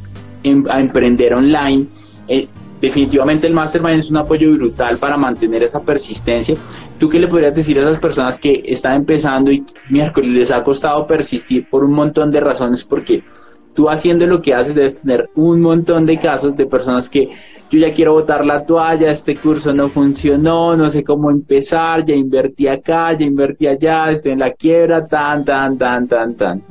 a 0.69 0.79
emprender 0.79 1.33
online, 1.33 1.87
eh, 2.27 2.47
definitivamente 2.79 3.47
el 3.47 3.53
Mastermind 3.53 3.99
es 3.99 4.11
un 4.11 4.17
apoyo 4.17 4.51
brutal 4.51 4.97
para 4.97 5.17
mantener 5.17 5.63
esa 5.63 5.81
persistencia. 5.81 6.55
¿Tú 6.99 7.09
qué 7.09 7.19
le 7.19 7.27
podrías 7.27 7.55
decir 7.55 7.79
a 7.79 7.81
esas 7.81 7.99
personas 7.99 8.39
que 8.39 8.61
están 8.65 8.93
empezando 8.93 9.51
y 9.51 9.65
miércoles 9.89 10.29
les 10.29 10.51
ha 10.51 10.63
costado 10.63 11.07
persistir 11.07 11.67
por 11.67 11.83
un 11.83 11.93
montón 11.93 12.29
de 12.29 12.39
razones? 12.39 12.83
Porque 12.83 13.23
tú 13.79 13.89
haciendo 13.89 14.27
lo 14.27 14.41
que 14.41 14.53
haces 14.53 14.75
debes 14.75 14.99
tener 14.99 15.29
un 15.35 15.61
montón 15.61 16.05
de 16.05 16.17
casos 16.17 16.53
de 16.57 16.65
personas 16.65 17.07
que 17.07 17.29
yo 17.71 17.79
ya 17.79 17.93
quiero 17.93 18.11
botar 18.11 18.43
la 18.43 18.65
toalla, 18.65 19.09
este 19.09 19.37
curso 19.37 19.71
no 19.71 19.87
funcionó, 19.87 20.75
no 20.75 20.89
sé 20.89 21.01
cómo 21.01 21.31
empezar, 21.31 22.03
ya 22.03 22.13
invertí 22.13 22.67
acá, 22.67 23.13
ya 23.17 23.25
invertí 23.25 23.67
allá, 23.67 24.11
estoy 24.11 24.33
en 24.33 24.39
la 24.39 24.51
quiebra, 24.51 25.07
tan, 25.07 25.45
tan, 25.45 25.77
tan, 25.77 26.05
tan, 26.09 26.35
tan. 26.35 26.61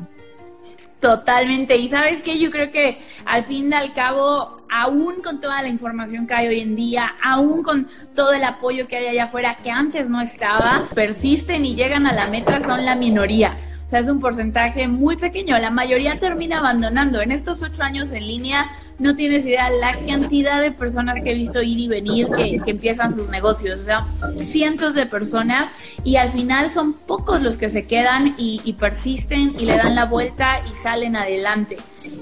Totalmente. 1.01 1.79
Y 1.79 1.88
sabes 1.88 2.23
que 2.23 2.38
yo 2.38 2.51
creo 2.51 2.71
que 2.71 2.99
al 3.25 3.47
fin 3.47 3.71
y 3.71 3.75
al 3.75 3.90
cabo, 3.94 4.59
aún 4.71 5.14
con 5.25 5.40
toda 5.40 5.62
la 5.62 5.68
información 5.68 6.27
que 6.27 6.35
hay 6.35 6.49
hoy 6.49 6.61
en 6.61 6.77
día, 6.77 7.14
aún 7.25 7.62
con 7.62 7.88
todo 8.14 8.35
el 8.35 8.44
apoyo 8.44 8.87
que 8.87 8.97
hay 8.97 9.07
allá 9.07 9.25
afuera 9.25 9.57
que 9.57 9.71
antes 9.71 10.11
no 10.11 10.21
estaba, 10.21 10.83
persisten 10.94 11.64
y 11.64 11.75
llegan 11.75 12.07
a 12.07 12.12
la 12.12 12.27
meta 12.27 12.61
son 12.61 12.85
la 12.85 12.97
minoría. 12.97 13.57
O 13.88 13.90
sea, 13.90 14.01
es 14.01 14.09
un 14.09 14.20
porcentaje 14.20 14.87
muy 14.87 15.16
pequeño. 15.16 15.57
La 15.57 15.70
mayoría 15.70 16.18
termina 16.18 16.59
abandonando. 16.59 17.22
En 17.22 17.33
estos 17.33 17.62
ocho 17.62 17.83
años 17.83 18.12
en 18.12 18.27
línea, 18.27 18.70
no 18.98 19.16
tienes 19.16 19.46
idea 19.46 19.70
la 19.70 19.96
cantidad 19.96 20.61
de 20.61 20.72
personas 20.72 21.22
que 21.24 21.31
he 21.31 21.35
visto 21.35 21.62
ir 21.62 21.79
y 21.79 21.88
venir 21.88 22.29
que, 22.29 22.61
empiezan 22.70 23.14
sus 23.14 23.31
negocios. 23.31 23.81
O 23.81 23.85
sea, 23.85 24.05
cientos 24.40 24.92
de 24.92 25.07
personas 25.07 25.70
y 26.05 26.16
al 26.16 26.31
final 26.31 26.70
son 26.70 26.92
pocos 26.92 27.40
los 27.40 27.57
que 27.57 27.70
se 27.70 27.87
quedan 27.87 28.35
y, 28.37 28.61
y 28.62 28.74
persisten 28.74 29.55
y 29.59 29.64
le 29.64 29.79
dan 29.79 29.94
la 29.94 30.05
vuelta 30.05 30.61
y 30.70 30.77
salen 30.83 31.16
adelante. 31.16 31.79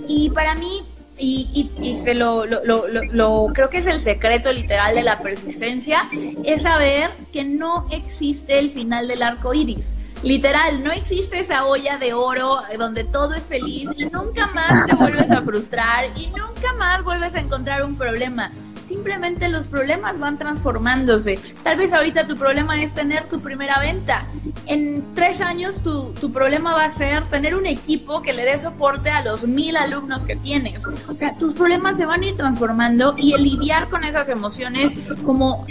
Y 0.06 0.30
para 0.30 0.54
mí, 0.54 0.82
y, 1.18 1.68
y, 1.80 1.96
se 2.04 2.14
lo, 2.14 2.46
lo, 2.46 2.64
lo, 2.64 2.86
lo, 2.86 3.46
creo 3.52 3.70
que 3.70 3.78
es 3.78 3.86
el 3.86 3.98
secreto 3.98 4.52
literal 4.52 4.94
de 4.94 5.02
la 5.02 5.18
persistencia, 5.18 6.08
es 6.44 6.62
saber 6.62 7.10
que 7.32 7.42
no 7.42 7.88
existe 7.90 8.60
el 8.60 8.70
final 8.70 9.08
del 9.08 9.24
arco 9.24 9.52
iris. 9.52 10.05
Literal, 10.22 10.82
no 10.82 10.92
existe 10.92 11.40
esa 11.40 11.66
olla 11.66 11.98
de 11.98 12.14
oro 12.14 12.62
donde 12.78 13.04
todo 13.04 13.34
es 13.34 13.44
feliz 13.44 13.90
y 13.96 14.06
nunca 14.06 14.46
más 14.48 14.86
te 14.86 14.94
vuelves 14.94 15.30
a 15.30 15.42
frustrar 15.42 16.06
y 16.16 16.28
nunca 16.28 16.72
más 16.78 17.04
vuelves 17.04 17.34
a 17.34 17.40
encontrar 17.40 17.84
un 17.84 17.96
problema 17.96 18.50
simplemente 18.86 19.48
los 19.48 19.66
problemas 19.66 20.18
van 20.18 20.38
transformándose. 20.38 21.38
Tal 21.62 21.76
vez 21.76 21.92
ahorita 21.92 22.26
tu 22.26 22.36
problema 22.36 22.80
es 22.82 22.92
tener 22.92 23.28
tu 23.28 23.40
primera 23.40 23.78
venta. 23.80 24.24
En 24.66 25.14
tres 25.14 25.40
años 25.40 25.80
tu, 25.80 26.12
tu 26.14 26.32
problema 26.32 26.74
va 26.74 26.84
a 26.84 26.90
ser 26.90 27.24
tener 27.24 27.54
un 27.54 27.66
equipo 27.66 28.20
que 28.22 28.32
le 28.32 28.44
dé 28.44 28.58
soporte 28.58 29.10
a 29.10 29.22
los 29.22 29.46
mil 29.46 29.76
alumnos 29.76 30.24
que 30.24 30.36
tienes. 30.36 30.82
O 31.08 31.16
sea, 31.16 31.34
tus 31.34 31.54
problemas 31.54 31.96
se 31.96 32.06
van 32.06 32.22
a 32.22 32.26
ir 32.26 32.36
transformando 32.36 33.14
y 33.16 33.32
el 33.32 33.44
lidiar 33.44 33.88
con 33.88 34.04
esas 34.04 34.28
emociones 34.28 34.92
como 35.24 35.64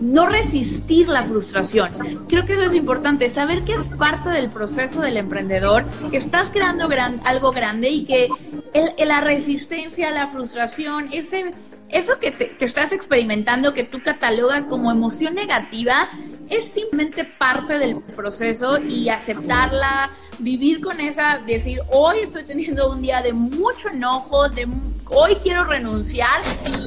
no 0.00 0.26
resistir 0.26 1.08
la 1.08 1.22
frustración. 1.22 1.90
Creo 2.28 2.44
que 2.44 2.54
eso 2.54 2.62
es 2.62 2.74
importante, 2.74 3.30
saber 3.30 3.62
que 3.62 3.74
es 3.74 3.86
parte 3.86 4.30
del 4.30 4.50
proceso 4.50 5.02
del 5.02 5.16
emprendedor, 5.16 5.84
que 6.10 6.16
estás 6.16 6.48
creando 6.50 6.88
gran, 6.88 7.20
algo 7.24 7.52
grande 7.52 7.90
y 7.90 8.04
que 8.04 8.28
el, 8.74 9.08
la 9.08 9.20
resistencia, 9.20 10.10
la 10.10 10.28
frustración, 10.28 11.12
ese 11.12 11.50
eso 11.92 12.18
que, 12.18 12.30
te, 12.30 12.50
que 12.50 12.64
estás 12.64 12.90
experimentando, 12.92 13.74
que 13.74 13.84
tú 13.84 14.00
catalogas 14.02 14.64
como 14.64 14.90
emoción 14.90 15.34
negativa, 15.34 16.08
es 16.52 16.70
simplemente 16.70 17.24
parte 17.24 17.78
del 17.78 17.98
proceso 18.14 18.78
y 18.78 19.08
aceptarla, 19.08 20.10
vivir 20.38 20.82
con 20.82 21.00
esa, 21.00 21.38
decir, 21.38 21.78
hoy 21.90 22.18
estoy 22.18 22.44
teniendo 22.44 22.90
un 22.90 23.00
día 23.00 23.22
de 23.22 23.32
mucho 23.32 23.88
enojo, 23.88 24.50
de 24.50 24.68
hoy 25.08 25.36
quiero 25.36 25.64
renunciar, 25.64 26.42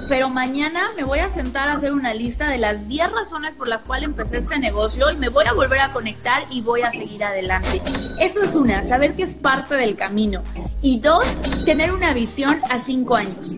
pero 0.07 0.29
mañana 0.29 0.91
me 0.95 1.03
voy 1.03 1.17
a 1.17 1.29
sentar 1.29 1.67
a 1.67 1.73
hacer 1.73 1.93
una 1.93 2.13
lista 2.13 2.47
de 2.47 2.59
las 2.59 2.87
10 2.87 3.11
razones 3.11 3.55
por 3.55 3.67
las 3.67 3.85
cuales 3.85 4.09
empecé 4.09 4.37
este 4.37 4.59
negocio 4.59 5.09
y 5.09 5.15
me 5.15 5.29
voy 5.29 5.45
a 5.45 5.53
volver 5.53 5.79
a 5.79 5.91
conectar 5.91 6.43
y 6.51 6.61
voy 6.61 6.83
a 6.83 6.91
seguir 6.91 7.23
adelante. 7.23 7.81
Eso 8.19 8.43
es 8.43 8.53
una, 8.53 8.83
saber 8.83 9.15
que 9.15 9.23
es 9.23 9.33
parte 9.33 9.75
del 9.75 9.95
camino. 9.95 10.43
Y 10.83 10.99
dos, 10.99 11.25
tener 11.65 11.91
una 11.91 12.13
visión 12.13 12.59
a 12.69 12.79
cinco 12.79 13.15
años 13.15 13.55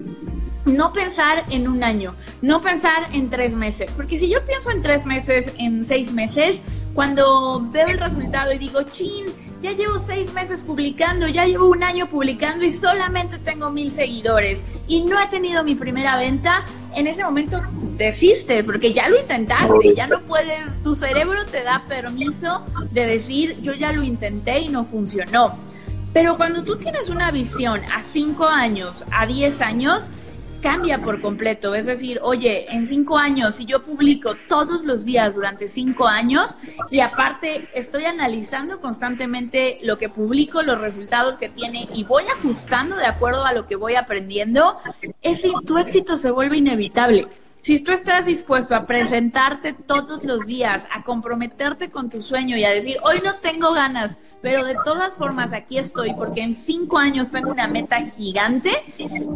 no 0.68 0.92
pensar 0.92 1.46
en 1.50 1.68
un 1.68 1.84
año, 1.84 2.14
no 2.42 2.62
pensar 2.62 3.08
en 3.14 3.30
tres 3.30 3.54
meses, 3.54 3.92
porque 3.96 4.20
si 4.20 4.30
yo 4.30 4.44
pienso 4.46 4.72
en 4.72 4.82
tres 4.82 5.06
meses, 5.06 5.54
en 5.58 5.84
seis 5.84 6.12
meses, 6.12 6.62
cuando 6.94 7.60
veo 7.72 7.88
el 7.88 8.00
resultado 8.00 8.52
y 8.54 8.58
digo, 8.58 8.82
chin, 8.84 9.26
ya 9.62 9.72
llevo 9.72 9.98
seis 9.98 10.34
meses 10.34 10.62
publicando, 10.62 11.28
ya 11.28 11.46
llevo 11.46 11.68
un 11.68 11.84
año 11.84 12.06
publicando 12.06 12.64
y 12.64 12.72
solamente 12.72 13.38
tengo 13.40 13.72
mil 13.72 13.92
seguidores 13.92 14.64
y 14.88 15.02
no 15.02 15.20
he 15.20 15.28
tenido 15.28 15.64
mi 15.64 15.76
primera 15.76 16.18
venta, 16.18 16.64
en 16.94 17.08
ese 17.08 17.24
momento 17.24 17.62
desiste 17.98 18.64
porque 18.64 18.94
ya 18.94 19.10
lo 19.10 19.20
intentaste, 19.20 19.96
ya 19.96 20.08
no 20.08 20.22
puedes, 20.22 20.82
tu 20.84 20.96
cerebro 20.96 21.46
te 21.46 21.64
da 21.64 21.84
permiso 21.88 22.66
de 22.92 23.06
decir, 23.06 23.58
yo 23.62 23.74
ya 23.74 23.92
lo 23.92 24.04
intenté 24.04 24.60
y 24.60 24.70
no 24.70 24.84
funcionó. 24.84 25.58
Pero 26.14 26.38
cuando 26.38 26.64
tú 26.64 26.78
tienes 26.78 27.10
una 27.10 27.32
visión 27.32 27.82
a 27.94 28.02
cinco 28.02 28.48
años, 28.48 29.04
a 29.12 29.26
diez 29.26 29.62
años, 29.62 30.08
cambia 30.62 31.00
por 31.00 31.22
completo. 31.22 31.76
Es 31.76 31.86
decir, 31.86 32.20
oye, 32.22 32.66
en 32.70 32.88
cinco 32.88 33.18
años, 33.18 33.56
si 33.56 33.66
yo 33.66 33.84
publico 33.84 34.36
todos 34.48 34.84
los 34.84 35.06
días 35.06 35.34
durante 35.34 35.70
cinco 35.70 36.08
años 36.08 36.56
y 36.90 37.00
aparte 37.00 37.70
estoy 37.74 38.06
analizando 38.06 38.80
constantemente 38.80 39.80
lo 39.84 39.98
que 39.98 40.10
publico, 40.10 40.62
los 40.62 40.80
resultados 40.80 41.38
que 41.38 41.50
tiene 41.50 41.88
y 41.94 42.04
voy 42.04 42.24
ajustando 42.28 42.96
de 42.96 43.06
acuerdo 43.06 43.46
a 43.46 43.54
lo 43.54 43.68
que 43.68 43.76
voy 43.76 43.96
aprendiendo, 43.96 44.78
ese, 45.22 45.52
tu 45.66 45.78
éxito 45.78 46.18
se 46.18 46.32
vuelve 46.32 46.58
inevitable. 46.58 47.28
Si 47.68 47.82
tú 47.82 47.92
estás 47.92 48.26
dispuesto 48.26 48.78
a 48.78 48.86
presentarte 48.86 49.74
todos 49.74 50.24
los 50.24 50.46
días, 50.46 50.88
a 50.90 51.04
comprometerte 51.04 51.92
con 51.92 52.10
tu 52.10 52.22
sueño 52.22 52.56
y 52.56 52.64
a 52.64 52.70
decir, 52.70 52.96
hoy 53.04 53.20
no 53.22 53.36
tengo 53.42 53.74
ganas, 53.74 54.16
pero 54.42 54.64
de 54.64 54.78
todas 54.86 55.18
formas 55.18 55.52
aquí 55.52 55.78
estoy 55.78 56.14
porque 56.14 56.40
en 56.44 56.56
cinco 56.56 56.98
años 56.98 57.30
tengo 57.30 57.52
una 57.52 57.68
meta 57.68 57.98
gigante, 58.00 58.72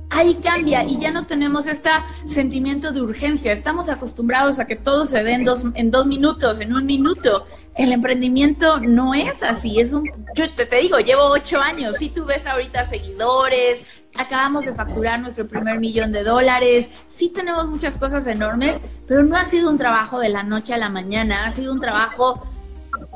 ahí 0.10 0.36
cambia 0.36 0.86
y 0.86 0.98
ya 0.98 1.12
no 1.12 1.28
tenemos 1.28 1.68
este 1.68 1.90
sentimiento 2.34 2.94
de 2.94 3.02
urgencia. 3.02 3.52
Estamos 3.52 3.90
acostumbrados 3.90 4.62
a 4.62 4.66
que 4.66 4.78
todo 4.78 5.06
se 5.06 5.26
dé 5.26 5.34
en 5.34 5.44
dos, 5.44 5.66
en 5.74 5.92
dos 5.92 6.06
minutos, 6.06 6.62
en 6.62 6.74
un 6.74 6.86
minuto. 6.86 7.46
El 7.76 7.92
emprendimiento 7.92 8.80
no 8.80 9.14
es 9.14 9.44
así, 9.44 9.82
es 9.82 9.92
un, 9.92 10.10
yo 10.36 10.54
te, 10.54 10.66
te 10.66 10.78
digo, 10.78 11.00
llevo 11.00 11.24
ocho 11.24 11.60
años, 11.60 11.98
si 11.98 12.08
tú 12.08 12.24
ves 12.24 12.46
ahorita 12.46 12.86
seguidores, 12.86 13.84
acabamos 14.18 14.66
de 14.66 14.74
facturar 14.74 15.20
nuestro 15.20 15.48
primer 15.48 15.80
millón 15.80 16.12
de 16.12 16.24
dólares, 16.24 16.90
sí 17.10 17.30
tenemos 17.30 17.68
muchas 17.68 17.98
cosas 17.98 18.28
enormes, 18.28 18.80
pero 19.08 19.24
no 19.24 19.38
ha 19.38 19.46
sido 19.46 19.70
un 19.70 19.78
trabajo 19.78 20.20
de 20.20 20.30
la 20.30 20.44
noche 20.44 20.74
a 20.74 20.78
la 20.78 20.90
mañana, 20.90 21.46
ha 21.46 21.52
sido 21.52 21.72
un 21.72 21.80
trabajo 21.80 22.48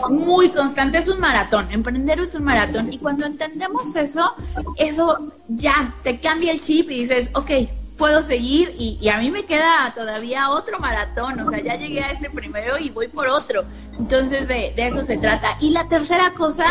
muy 0.10 0.50
constante, 0.50 0.98
es 0.98 1.08
un 1.08 1.20
maratón, 1.20 1.68
emprender 1.72 2.20
es 2.20 2.34
un 2.36 2.44
maratón. 2.44 2.92
Y 2.92 2.98
cuando 2.98 3.26
entendemos 3.26 3.96
eso, 3.96 4.34
eso 4.78 5.32
ya 5.48 5.94
te 6.04 6.18
cambia 6.18 6.52
el 6.52 6.62
chip 6.62 6.90
y 6.92 7.02
dices, 7.02 7.30
ok, 7.34 7.52
puedo 7.98 8.22
seguir. 8.22 8.74
Y, 8.78 9.08
a 9.10 9.18
mí 9.18 9.32
me 9.32 9.44
queda 9.44 9.94
todavía 9.96 10.50
otro 10.50 10.80
maratón, 10.80 11.40
o 11.40 11.50
sea, 11.50 11.60
ya 11.60 11.76
llegué 11.76 12.02
a 12.02 12.12
este 12.12 12.30
primero 12.30 12.78
y 12.78 12.90
voy 12.90 13.08
por 13.08 13.28
otro. 13.28 13.64
Entonces 13.98 14.48
de, 14.48 14.74
de 14.76 14.88
eso 14.88 15.06
se 15.06 15.18
trata. 15.18 15.58
Y 15.60 15.72
la 15.72 15.88
tercera 15.88 16.34
cosa, 16.34 16.66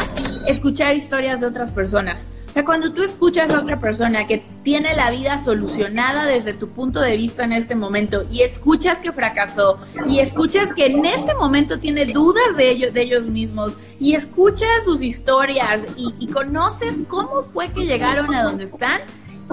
escuchar 0.46 0.94
historias 0.94 1.40
de 1.40 1.46
otras 1.46 1.72
personas. 1.72 2.26
Sea, 2.54 2.64
cuando 2.64 2.92
tú 2.92 3.02
escuchas 3.02 3.50
a 3.50 3.58
otra 3.58 3.80
persona 3.80 4.28
que 4.28 4.44
tiene 4.62 4.94
la 4.94 5.10
vida 5.10 5.38
solucionada 5.38 6.24
desde 6.24 6.52
tu 6.54 6.68
punto 6.68 7.00
de 7.00 7.16
vista 7.16 7.42
en 7.42 7.52
este 7.52 7.74
momento 7.74 8.24
y 8.30 8.42
escuchas 8.42 9.00
que 9.00 9.10
fracasó 9.10 9.80
y 10.06 10.20
escuchas 10.20 10.72
que 10.72 10.86
en 10.86 11.04
este 11.04 11.34
momento 11.34 11.80
tiene 11.80 12.06
dudas 12.06 12.56
de 12.56 12.70
ellos, 12.70 12.94
de 12.94 13.02
ellos 13.02 13.26
mismos 13.26 13.76
y 13.98 14.14
escuchas 14.14 14.84
sus 14.84 15.02
historias 15.02 15.82
y, 15.96 16.14
y 16.20 16.28
conoces 16.28 16.96
cómo 17.08 17.42
fue 17.42 17.70
que 17.70 17.86
llegaron 17.86 18.32
a 18.32 18.44
donde 18.44 18.64
están, 18.64 19.00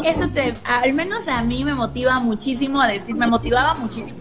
eso 0.05 0.29
te, 0.29 0.53
al 0.63 0.93
menos 0.93 1.27
a 1.27 1.41
mí 1.41 1.63
me 1.63 1.73
motiva 1.73 2.19
muchísimo 2.19 2.79
a 2.79 2.87
decir, 2.87 3.15
me 3.15 3.25
motivaba 3.25 3.73
muchísimo. 3.73 4.17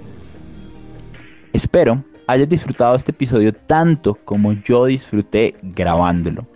Espero 1.53 2.03
hayas 2.27 2.49
disfrutado 2.49 2.95
este 2.95 3.11
episodio 3.11 3.53
tanto 3.53 4.15
como 4.25 4.53
yo 4.53 4.87
disfruté 4.87 5.53
grabándolo. 5.63 6.47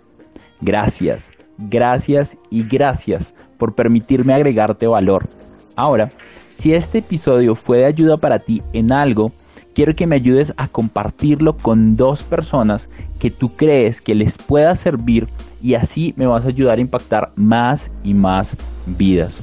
Gracias, 0.61 1.31
gracias 1.57 2.37
y 2.49 2.63
gracias 2.63 3.33
por 3.57 3.73
permitirme 3.73 4.33
agregarte 4.33 4.87
valor. 4.87 5.27
Ahora, 5.75 6.09
si 6.57 6.73
este 6.73 6.99
episodio 6.99 7.55
fue 7.55 7.79
de 7.79 7.85
ayuda 7.85 8.17
para 8.17 8.39
ti 8.39 8.61
en 8.73 8.91
algo, 8.91 9.31
quiero 9.73 9.95
que 9.95 10.07
me 10.07 10.15
ayudes 10.15 10.53
a 10.57 10.67
compartirlo 10.67 11.53
con 11.57 11.95
dos 11.95 12.23
personas 12.23 12.89
que 13.19 13.29
tú 13.29 13.49
crees 13.55 14.01
que 14.01 14.15
les 14.15 14.37
pueda 14.37 14.75
servir 14.75 15.27
y 15.61 15.73
así 15.73 16.13
me 16.15 16.25
vas 16.25 16.45
a 16.45 16.49
ayudar 16.49 16.77
a 16.77 16.81
impactar 16.81 17.31
más 17.35 17.91
y 18.03 18.13
más 18.13 18.55
vidas. 18.85 19.39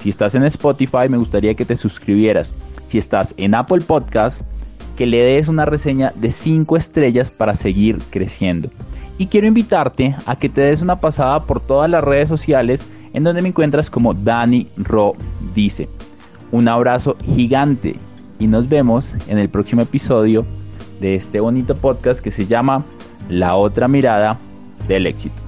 Si 0.00 0.10
estás 0.10 0.34
en 0.34 0.44
Spotify, 0.44 1.08
me 1.08 1.18
gustaría 1.18 1.54
que 1.54 1.64
te 1.64 1.76
suscribieras. 1.76 2.54
Si 2.88 2.98
estás 2.98 3.34
en 3.36 3.54
Apple 3.54 3.80
Podcast, 3.80 4.42
que 4.96 5.06
le 5.06 5.22
des 5.22 5.48
una 5.48 5.64
reseña 5.64 6.12
de 6.16 6.30
5 6.30 6.76
estrellas 6.76 7.30
para 7.30 7.54
seguir 7.54 7.98
creciendo. 8.10 8.70
Y 9.18 9.28
quiero 9.28 9.46
invitarte 9.46 10.14
a 10.26 10.36
que 10.36 10.48
te 10.48 10.60
des 10.60 10.82
una 10.82 10.96
pasada 10.96 11.40
por 11.40 11.62
todas 11.62 11.90
las 11.90 12.04
redes 12.04 12.28
sociales 12.28 12.86
en 13.12 13.24
donde 13.24 13.40
me 13.40 13.48
encuentras 13.48 13.88
como 13.88 14.12
Dani 14.12 14.68
Ro 14.76 15.14
dice. 15.54 15.88
Un 16.52 16.68
abrazo 16.68 17.16
gigante 17.24 17.96
y 18.38 18.46
nos 18.46 18.68
vemos 18.68 19.14
en 19.26 19.38
el 19.38 19.48
próximo 19.48 19.82
episodio 19.82 20.44
de 21.00 21.14
este 21.14 21.40
bonito 21.40 21.74
podcast 21.76 22.20
que 22.20 22.30
se 22.30 22.46
llama 22.46 22.84
La 23.30 23.56
otra 23.56 23.88
mirada 23.88 24.38
del 24.86 25.06
éxito. 25.06 25.45